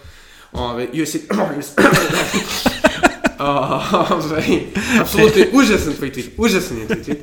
[0.53, 1.19] Ovaj, i se...
[3.39, 4.61] ovaj,
[5.01, 7.19] apsolutno je užasan tvoj tweet, užasan je tvoj tweet.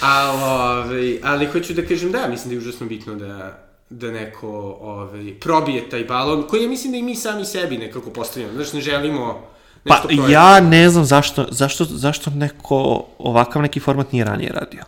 [0.00, 4.48] Ali, ovaj, ali hoću da kažem da, mislim da je užasno bitno da da neko
[4.80, 8.54] ovaj, probije taj balon, koji ja mislim da i mi sami sebi nekako postavljamo.
[8.54, 9.54] Znaš, ne želimo
[9.84, 14.82] Pa ja ne znam zašto, zašto, zašto neko ovakav neki format nije ranije radio.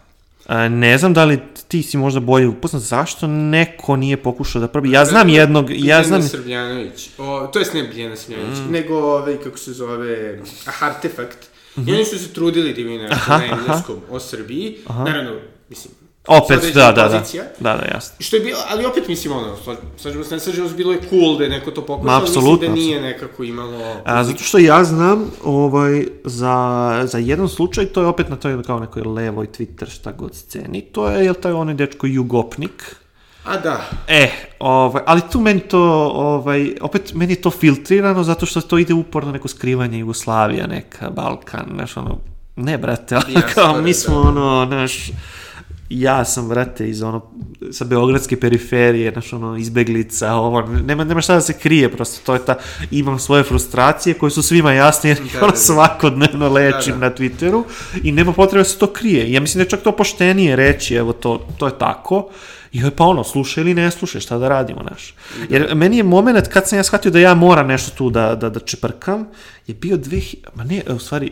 [0.47, 4.69] A, ne znam da li ti si možda bolje upoznat, zašto neko nije pokušao da
[4.69, 4.93] probi.
[4.93, 6.23] Ja znam jednog, ja Biljana znam...
[6.23, 10.41] Srbljanović, o, to jest ne Biljana Srbljanović, nego ovaj, kako se zove,
[10.81, 11.39] Artefakt.
[11.77, 13.33] I oni su se trudili da imaju nešto Mhm.
[13.33, 13.57] Aha, na aha.
[13.57, 14.77] engleskom o Srbiji.
[14.89, 15.31] Naravno,
[15.69, 15.95] mislim,
[16.27, 17.19] Opet, da, da, da.
[17.19, 17.45] pozicija.
[17.61, 18.17] Da, da, jasno.
[18.19, 21.01] Što je bilo, ali opet mislim ono, sla- slažemo se, ne slažemo se, bilo je
[21.11, 23.97] cool da je neko to Ma, pokušao, ali mislim da nije nekako imalo...
[24.05, 28.63] A, zato što ja znam ovaj, za, za jedan slučaj, to je opet na toj
[28.63, 32.97] kao nekoj levoj Twitter šta god sceni, to je, jel taj onaj dečko Jugopnik,
[33.47, 35.81] A da, E, ovaj, ali tu meni to,
[36.15, 41.11] ovaj, opet meni je to filtrirano zato što to ide uporno neko skrivanje Jugoslavija, neka
[41.11, 42.19] Balkan, znaš, ono,
[42.57, 44.29] ne, brate, ali kao, mi smo, da.
[44.29, 45.11] ono, znaš,
[45.89, 47.23] ja sam, brate, iz ono,
[47.71, 52.35] sa beogradske periferije, znaš, ono, izbeglica, ovo, nema, nema šta da se krije, prosto, to
[52.35, 52.59] je ta,
[52.91, 55.57] imam svoje frustracije koje su svima jasne, jer Da, ono da, da.
[55.57, 57.09] svakodnevno lečim Da, da.
[57.09, 57.65] na Twitteru
[58.03, 59.33] i nema potrebe da se to krije.
[59.33, 62.29] Ja mislim da je čak to poštenije reći, evo, to, to je tako,
[62.73, 65.15] i pa ono, slušaj ili ne slušaj, šta da radimo, znaš.
[65.49, 68.51] Jer meni je moment kad sam ja shvatio da ja moram nešto tu da, da,
[68.51, 69.27] da čeprkam,
[69.67, 70.21] je bio dve,
[70.55, 71.31] ma ne, u stvari,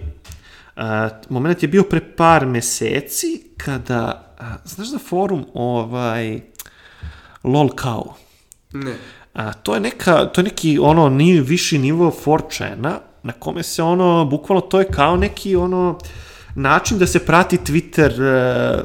[0.77, 0.83] uh,
[1.29, 4.34] moment je bio pre par meseci kada,
[4.64, 6.40] znaš da forum ovaj,
[7.45, 8.14] lol kao,
[8.72, 8.97] ne.
[9.34, 13.82] a, to je neka, to je neki ono ni viši nivo 4chana na kome se
[13.82, 15.99] ono, bukvalno to je kao neki ono
[16.55, 18.82] način da se prati Twitter e,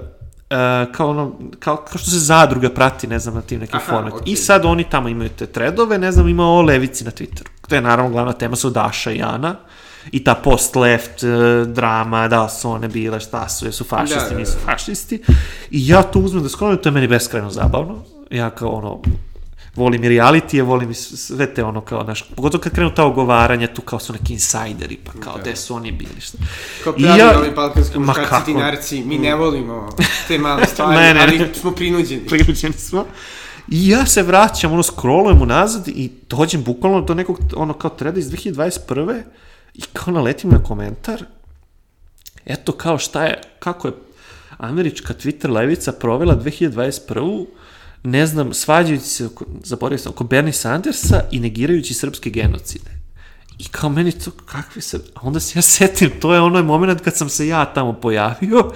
[0.49, 4.13] e, kao ono, kao, kao što se zadruga prati, ne znam, na tim nekim format.
[4.13, 4.33] okej.
[4.33, 7.47] I sad oni tamo imaju te tredove, ne znam, ima o levici na Twitteru.
[7.67, 9.55] To je naravno glavna tema su Daša i Ana
[10.11, 11.27] i ta post-left e,
[11.65, 15.21] drama, da su one bile, šta su, jesu fašisti, Da, da, nisu fašisti.
[15.71, 18.03] I ja to uzmem da sklonim, to je meni beskrajno zabavno.
[18.31, 18.99] Ja kao ono,
[19.75, 23.67] volim i reality, volim i sve te ono kao, znaš, pogotovo kad krenu ta ogovaranja,
[23.67, 25.41] tu kao su neki insajderi, pa kao, Da.
[25.41, 26.37] gde su oni bili, šta.
[26.83, 29.89] Kao pravi ja- ovi balkanski muškarci dinarci, mi ne volimo
[30.27, 32.25] te male stvari, Ne, ne, ali smo prinuđeni.
[32.25, 33.05] priuđeni smo.
[33.67, 38.19] I ja se vraćam, ono, scrollujem unazad i dođem bukvalno do nekog, ono, kao treda
[38.19, 39.21] iz 2021.
[39.79, 41.23] I kao naletim na komentar,
[42.45, 43.93] eto kao šta je, kako je
[44.57, 47.45] američka Twitter levica provela 2021.
[48.03, 49.29] ne znam, svađajući se,
[49.63, 52.99] zaboravio sam, oko Bernie Sandersa i negirajući srpske genocide.
[53.59, 57.01] I kao meni to, kakvi se, a onda se ja setim, to je onaj moment
[57.01, 58.71] kad sam se ja tamo pojavio,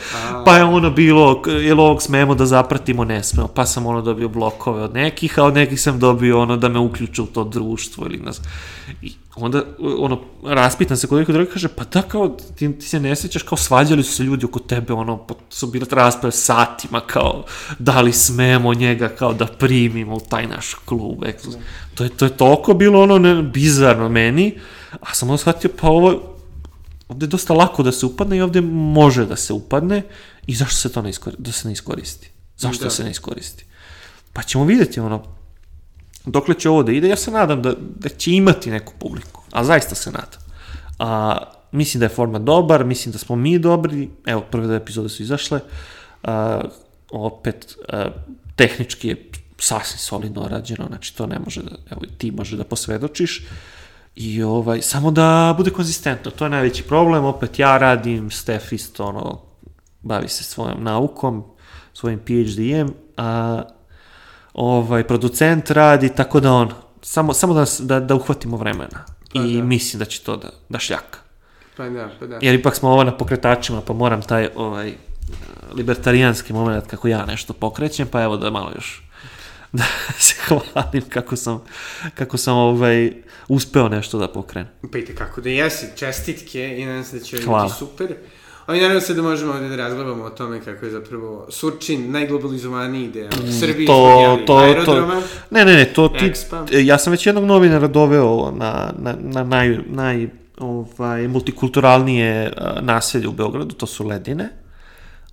[0.46, 4.30] pa je ono bilo, jel ovog smemo da zapratimo, ne smemo, pa sam ono dobio
[4.30, 8.06] blokove od nekih, a od nekih sam dobio ono da me uključe u to društvo
[8.06, 8.42] ili nas.
[9.02, 9.64] I onda,
[9.98, 13.44] ono, raspitam se kod nekog druga, kaže, pa da, kao, ti, ti se ne sjećaš,
[13.44, 17.46] kao svađali su se ljudi oko tebe, ono, pa su bile rasprave satima, kao,
[17.80, 21.56] da li smemo njega, kao, da primimo u taj naš klub, ekskluz.
[21.96, 24.60] To je, to je toliko bilo, ono, ne, bizarno meni,
[25.02, 26.36] a sam onda shvatio, pa ovo,
[27.08, 30.02] ovde je dosta lako da se upadne i ovde može da se upadne
[30.48, 32.30] i zašto se to ne iskoristi, da se ne iskoristi?
[32.58, 32.90] Zašto da.
[32.90, 33.66] Se ne iskoristi?
[34.34, 35.24] Pa ćemo vidjeti, ono,
[36.26, 39.64] dokle će ovo da ide, ja se nadam da, da će imati neku publiku, a
[39.64, 40.40] zaista se nadam.
[41.00, 41.38] A,
[41.72, 45.24] mislim da je format dobar, mislim da smo mi dobri, evo, prve dve epizode su
[45.24, 45.60] izašle,
[46.24, 46.62] a,
[47.12, 48.06] opet, a,
[48.56, 53.46] tehnički je sasvim solidno rađeno, znači to ne može da, evo, ti može da posvedočiš,
[54.16, 59.06] I ovaj, samo da bude konzistentno, to je najveći problem, opet ja radim, Stef isto
[59.06, 59.42] ono,
[60.02, 61.44] bavi se svojom naukom,
[61.94, 63.62] svojim PhD-em, a
[64.54, 69.06] ovaj, producent radi, tako da on, samo, samo da, da, da uhvatimo vremena.
[69.34, 69.64] Pa I da.
[69.64, 71.20] mislim da će to da, da šljaka.
[71.78, 72.40] Pa da, pa da.
[72.42, 74.94] Jer ipak smo ovo na pokretačima, pa moram taj ovaj,
[75.76, 79.04] libertarijanski moment kako ja nešto pokrećem, pa evo da malo još
[79.72, 79.84] da
[80.20, 81.64] se hvalim kako sam,
[82.16, 83.14] kako sam ovaj,
[83.48, 84.72] uspeo nešto da pokrenem.
[84.92, 87.64] Pa i kako da jesi, čestitke i nadam se da će Hvala.
[87.64, 88.16] biti super.
[88.66, 93.08] Ali naravno se da možemo ovde da razglabamo o tome kako je zapravo Surčin najglobalizovaniji
[93.08, 95.14] deo Srbije, Mm, to, jeli, to, aerodroma.
[95.14, 96.66] to, ne, ne, ne, to ti, Expa.
[96.72, 103.28] e, ja sam već jednog novinara doveo na, na, na naj, naj ovaj, multikulturalnije naselje
[103.28, 104.50] u Beogradu, to su Ledine,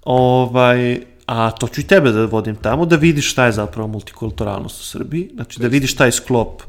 [0.03, 1.01] ovaj,
[1.31, 4.85] a to ću i tebe da vodim tamo, da vidiš šta je zapravo multikulturalnost u
[4.85, 6.63] Srbiji, znači da vidiš taj sklop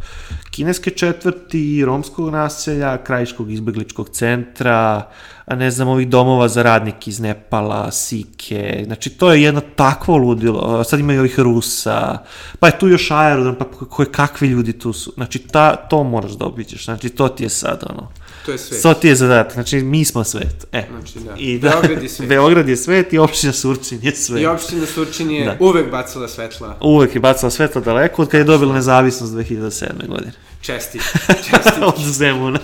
[0.51, 5.09] kineske četvrti, romskog naselja, krajiškog izbegličkog centra,
[5.45, 10.17] a ne znam, ovih domova za radnike iz Nepala, Sike, znači to je jedno takvo
[10.17, 12.17] ludilo, sad ima i ovih Rusa,
[12.59, 16.31] pa je tu još aerodrom, pa koje kakvi ljudi tu su, znači ta, to moraš
[16.31, 18.07] da obiđeš, znači to ti je sad ono,
[18.45, 18.81] To je sve.
[18.81, 20.83] to ti je zadatak, znači mi smo svet, e.
[20.91, 21.35] Znači, da.
[21.37, 22.29] I Beograd je svet.
[22.29, 24.41] Beograd je svet i opština Surčin je svet.
[24.41, 25.57] I opština Surčin je Da.
[25.59, 26.77] uvek bacila svetla.
[26.81, 30.07] Uvek je bacala svetlo daleko od kada je dobila nezavisnost 2007.
[30.07, 30.31] godine.
[30.61, 31.01] Čestit,
[31.49, 31.73] čestit.
[31.81, 32.59] od Zemuna.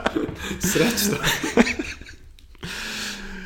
[0.72, 1.16] Srećno.